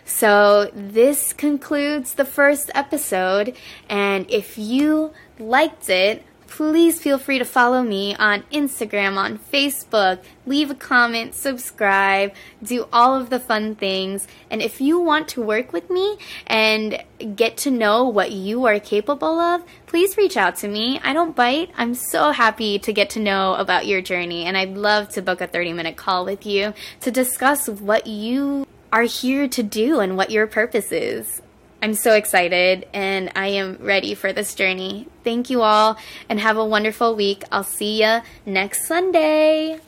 So, 0.05 0.73
this 0.75 1.33
concludes 1.33 2.15
the 2.15 2.25
first 2.25 2.69
episode, 2.75 3.57
and 3.89 4.29
if 4.29 4.59
you 4.59 5.13
liked 5.39 5.89
it, 5.89 6.25
please 6.51 7.01
feel 7.01 7.17
free 7.17 7.39
to 7.39 7.45
follow 7.45 7.83
me 7.83 8.15
on 8.17 8.43
Instagram, 8.53 9.17
on 9.17 9.39
Facebook, 9.39 10.19
leave 10.45 10.71
a 10.71 10.75
comment, 10.75 11.35
subscribe, 11.35 12.35
do 12.63 12.87
all 12.93 13.15
of 13.15 13.31
the 13.31 13.41
fun 13.41 13.77
things. 13.77 14.27
And 14.51 14.61
if 14.61 14.81
you 14.81 15.01
want 15.01 15.29
to 15.29 15.43
work 15.43 15.73
with 15.73 15.89
me 15.89 16.19
and 16.47 17.03
get 17.37 17.57
to 17.59 17.71
know 17.71 18.05
what 18.05 18.33
you 18.33 18.67
are 18.67 18.81
capable 18.81 19.39
of, 19.39 19.63
please 19.87 20.17
reach 20.17 20.37
out 20.37 20.57
to 20.57 20.69
me. 20.69 21.01
I 21.03 21.13
don't 21.13 21.37
bite. 21.37 21.71
I'm 21.77 21.95
so 21.95 22.33
happy 22.33 22.79
to 22.81 22.93
get 22.93 23.11
to 23.11 23.21
know 23.21 23.55
about 23.55 23.87
your 23.87 24.03
journey, 24.03 24.45
and 24.45 24.57
I'd 24.57 24.77
love 24.77 25.09
to 25.11 25.23
book 25.23 25.41
a 25.41 25.47
30 25.47 25.73
minute 25.73 25.97
call 25.97 26.25
with 26.25 26.45
you 26.45 26.75
to 27.01 27.11
discuss 27.11 27.69
what 27.69 28.07
you 28.07 28.67
are 28.93 29.03
here 29.03 29.47
to 29.49 29.63
do 29.63 30.01
and 30.01 30.17
what 30.17 30.31
your 30.31 30.47
purpose 30.49 30.91
is. 30.91 31.41
I'm 31.83 31.95
so 31.95 32.13
excited 32.13 32.87
and 32.93 33.33
I 33.35 33.49
am 33.49 33.79
ready 33.81 34.15
for 34.15 34.35
this 34.35 34.55
journey. 34.55 35.09
Thank 35.25 35.49
you 35.49 35.63
all 35.63 35.97
and 36.29 36.39
have 36.39 36.59
a 36.59 36.65
wonderful 36.65 37.17
week. 37.17 37.43
I'll 37.51 37.65
see 37.65 38.03
you 38.03 38.21
next 38.45 38.87
Sunday. 38.87 39.81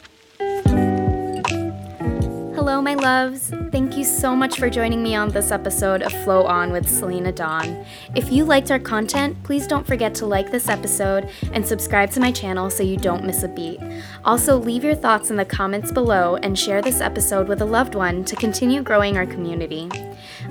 Hello, 2.54 2.80
my 2.80 2.94
loves. 2.94 3.52
Thank 3.72 3.98
you 3.98 4.04
so 4.04 4.34
much 4.34 4.58
for 4.58 4.70
joining 4.70 5.02
me 5.02 5.14
on 5.14 5.28
this 5.30 5.50
episode 5.50 6.00
of 6.00 6.12
Flow 6.24 6.44
On 6.44 6.72
with 6.72 6.88
Selena 6.88 7.32
Dawn. 7.32 7.84
If 8.14 8.32
you 8.32 8.44
liked 8.44 8.70
our 8.70 8.78
content, 8.78 9.42
please 9.42 9.66
don't 9.66 9.86
forget 9.86 10.14
to 10.14 10.26
like 10.26 10.50
this 10.50 10.68
episode 10.68 11.28
and 11.52 11.66
subscribe 11.66 12.10
to 12.12 12.20
my 12.20 12.32
channel 12.32 12.70
so 12.70 12.82
you 12.82 12.96
don't 12.96 13.24
miss 13.24 13.42
a 13.42 13.48
beat. 13.48 13.80
Also, 14.24 14.56
leave 14.56 14.84
your 14.84 14.94
thoughts 14.94 15.30
in 15.30 15.36
the 15.36 15.44
comments 15.44 15.92
below 15.92 16.36
and 16.36 16.58
share 16.58 16.80
this 16.80 17.00
episode 17.00 17.48
with 17.48 17.60
a 17.60 17.66
loved 17.66 17.94
one 17.94 18.24
to 18.24 18.36
continue 18.36 18.80
growing 18.82 19.16
our 19.18 19.26
community. 19.26 19.90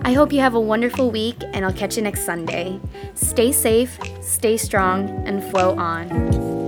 I 0.03 0.13
hope 0.13 0.33
you 0.33 0.39
have 0.39 0.55
a 0.55 0.59
wonderful 0.59 1.11
week, 1.11 1.37
and 1.53 1.65
I'll 1.65 1.73
catch 1.73 1.97
you 1.97 2.03
next 2.03 2.25
Sunday. 2.25 2.79
Stay 3.15 3.51
safe, 3.51 3.99
stay 4.21 4.57
strong, 4.57 5.09
and 5.27 5.43
flow 5.43 5.75
on. 5.77 6.60